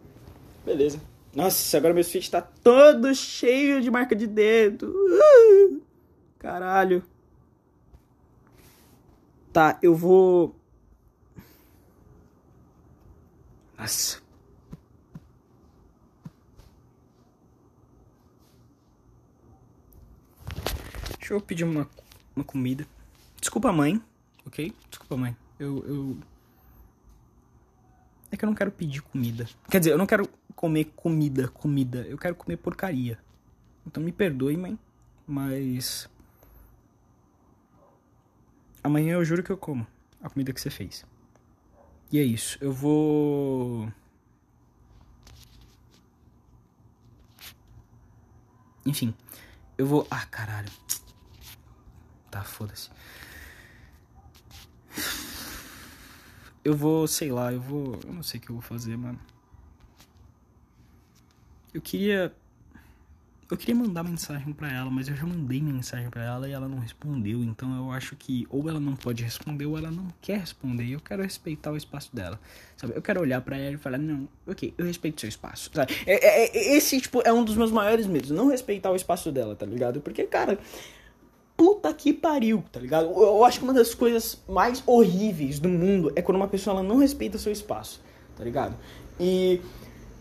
[0.65, 1.01] Beleza.
[1.35, 4.93] Nossa, agora meu feed tá todo cheio de marca de dedo.
[4.93, 5.81] Uh,
[6.39, 7.03] caralho.
[9.51, 10.55] Tá, eu vou.
[13.77, 14.20] Nossa.
[21.31, 21.87] Deixa eu pedir uma,
[22.35, 22.85] uma comida.
[23.39, 24.03] Desculpa, mãe.
[24.45, 24.73] Ok?
[24.89, 25.33] Desculpa, mãe.
[25.57, 26.17] Eu, eu.
[28.29, 29.47] É que eu não quero pedir comida.
[29.69, 31.99] Quer dizer, eu não quero comer comida, comida.
[31.99, 33.17] Eu quero comer porcaria.
[33.87, 34.77] Então me perdoe, mãe.
[35.25, 36.09] Mas.
[38.83, 39.87] Amanhã eu juro que eu como
[40.21, 41.05] a comida que você fez.
[42.11, 42.57] E é isso.
[42.59, 43.89] Eu vou.
[48.85, 49.13] Enfim.
[49.77, 50.05] Eu vou.
[50.11, 50.69] Ah, caralho.
[52.31, 52.89] Tá, foda-se.
[56.63, 57.99] Eu vou, sei lá, eu vou.
[58.05, 59.19] Eu não sei o que eu vou fazer, mano.
[61.73, 62.33] Eu queria.
[63.49, 66.69] Eu queria mandar mensagem para ela, mas eu já mandei mensagem para ela e ela
[66.69, 67.43] não respondeu.
[67.43, 70.85] Então eu acho que ou ela não pode responder ou ela não quer responder.
[70.85, 72.39] E eu quero respeitar o espaço dela,
[72.77, 72.93] sabe?
[72.95, 75.93] Eu quero olhar para ela e falar: não, ok, eu respeito seu espaço, sabe?
[76.05, 79.31] É, é, é, esse, tipo, é um dos meus maiores medos, não respeitar o espaço
[79.33, 79.99] dela, tá ligado?
[79.99, 80.57] Porque, cara,
[81.61, 83.05] puta que pariu, tá ligado?
[83.11, 86.77] Eu, eu acho que uma das coisas mais horríveis do mundo é quando uma pessoa
[86.77, 88.01] ela não respeita seu espaço,
[88.35, 88.75] tá ligado?
[89.19, 89.61] E,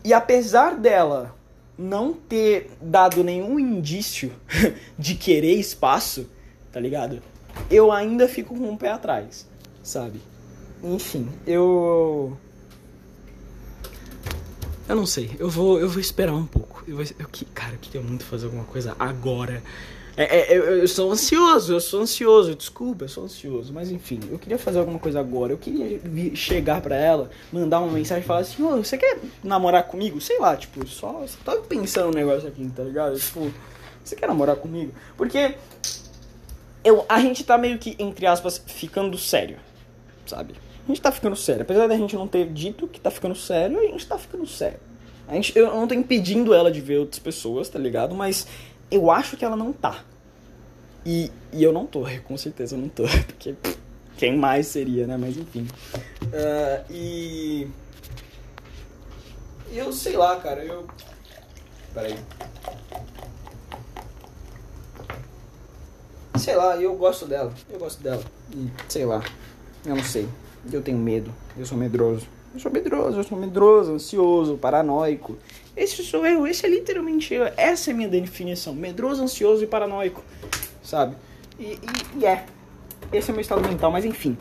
[0.05, 1.35] e apesar dela
[1.79, 4.31] não ter dado nenhum indício
[4.99, 6.29] de querer espaço,
[6.71, 7.23] tá ligado?
[7.71, 9.49] Eu ainda fico com um pé atrás,
[9.83, 10.21] sabe?
[10.85, 12.37] Enfim, eu.
[14.87, 16.85] Eu não sei, eu vou, eu vou esperar um pouco.
[16.87, 19.62] Eu vou, eu, cara, eu queria muito fazer alguma coisa agora
[20.25, 23.73] é, é, eu, eu sou ansioso, eu sou ansioso, desculpa, eu sou ansioso.
[23.73, 25.53] Mas enfim, eu queria fazer alguma coisa agora.
[25.53, 29.85] Eu queria vir, chegar pra ela, mandar uma mensagem e falar assim: você quer namorar
[29.85, 30.21] comigo?
[30.21, 31.21] Sei lá, tipo, só.
[31.21, 33.19] Você tá pensando um negócio aqui, tá ligado?
[33.19, 33.51] Tipo,
[34.05, 34.93] você quer namorar comigo?
[35.17, 35.55] Porque
[36.85, 39.59] eu, a gente tá meio que, entre aspas, ficando sério,
[40.27, 40.55] sabe?
[40.85, 41.63] A gente tá ficando sério.
[41.63, 44.81] Apesar da gente não ter dito que tá ficando sério, a gente tá ficando sério.
[45.29, 48.15] A gente, eu não tô impedindo ela de ver outras pessoas, tá ligado?
[48.15, 48.47] Mas
[48.91, 50.05] eu acho que ela não tá.
[51.05, 53.05] E, e eu não tô, com certeza eu não tô.
[53.27, 53.55] Porque
[54.17, 55.17] quem mais seria, né?
[55.17, 55.67] Mas enfim.
[56.25, 57.69] Uh, e.
[59.73, 60.87] Eu sei lá, cara, eu.
[61.95, 62.17] Peraí.
[66.37, 67.53] Sei lá, eu gosto dela.
[67.71, 68.23] Eu gosto dela.
[68.55, 69.23] E sei lá.
[69.85, 70.29] Eu não sei.
[70.71, 71.33] Eu tenho medo.
[71.57, 72.27] Eu sou medroso.
[72.53, 75.39] Eu sou medroso, eu sou medroso, ansioso, paranoico.
[75.77, 77.45] Esse sou eu, esse é literalmente eu.
[77.57, 78.75] Essa é a minha definição.
[78.75, 80.25] Medroso, ansioso e paranoico.
[80.82, 81.16] Sabe?
[81.59, 82.47] E, e, e é.
[83.12, 84.36] Esse é o meu estado mental, mas enfim.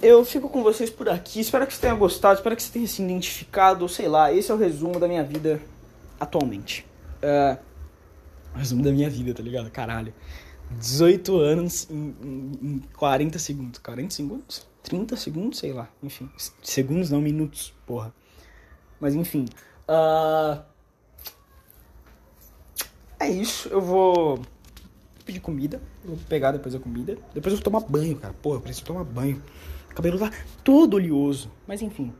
[0.00, 1.40] Eu fico com vocês por aqui.
[1.40, 3.88] Espero que você tenha gostado, espero que você tenha se identificado.
[3.88, 5.60] Sei lá, esse é o resumo da minha vida
[6.20, 6.86] atualmente.
[7.22, 7.58] Uh,
[8.54, 9.70] resumo da minha vida, tá ligado?
[9.70, 10.14] Caralho.
[10.70, 13.78] 18 anos em, em, em 40 segundos.
[13.80, 14.68] 40 segundos?
[14.82, 15.88] 30 segundos, sei lá.
[16.02, 16.30] Enfim.
[16.62, 18.14] Segundos não, minutos, porra.
[19.00, 19.46] Mas enfim.
[19.88, 20.62] Uh...
[23.18, 23.68] É isso.
[23.68, 24.40] Eu vou
[25.28, 25.80] pedir comida.
[26.02, 27.18] Eu vou pegar depois a comida.
[27.34, 28.34] Depois eu vou tomar banho, cara.
[28.42, 29.42] Porra, eu preciso tomar banho.
[29.90, 30.32] O cabelo tá
[30.64, 31.52] todo oleoso.
[31.66, 32.12] Mas enfim.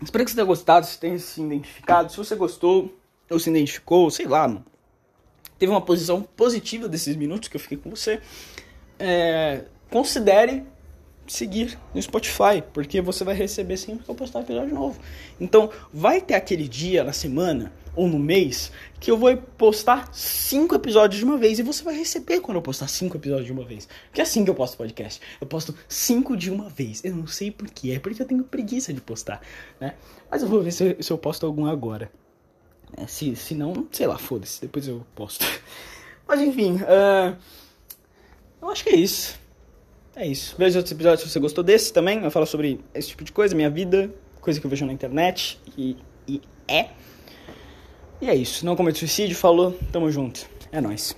[0.00, 2.12] Espero que você tenha gostado, se tenha se identificado.
[2.12, 2.96] Se você gostou
[3.28, 4.64] ou se identificou, sei lá, mano.
[5.58, 8.20] Teve uma posição positiva desses minutos que eu fiquei com você.
[8.98, 10.64] É, considere
[11.26, 15.00] seguir no Spotify, porque você vai receber sempre que eu postar episódio novo.
[15.40, 20.74] Então, vai ter aquele dia na semana ou no mês que eu vou postar cinco
[20.74, 23.64] episódios de uma vez e você vai receber quando eu postar cinco episódios de uma
[23.64, 23.88] vez.
[24.06, 25.20] Porque é assim que eu posto podcast.
[25.40, 27.04] Eu posto cinco de uma vez.
[27.04, 29.40] Eu não sei porquê, é porque eu tenho preguiça de postar,
[29.80, 29.94] né?
[30.30, 32.10] Mas eu vou ver se se eu posto algum agora.
[32.96, 35.44] É, se, se não, sei lá, foda-se, depois eu posto.
[36.28, 37.36] Mas enfim, uh,
[38.60, 39.41] eu acho que é isso.
[40.14, 40.54] É isso.
[40.58, 42.22] Veja outros episódios se você gostou desse também.
[42.22, 45.58] Eu falo sobre esse tipo de coisa, minha vida, coisa que eu vejo na internet.
[45.76, 45.96] E,
[46.28, 46.88] e é.
[48.20, 48.64] E é isso.
[48.64, 49.76] Não cometa suicídio, falou.
[49.90, 50.46] Tamo junto.
[50.70, 51.16] É nóis.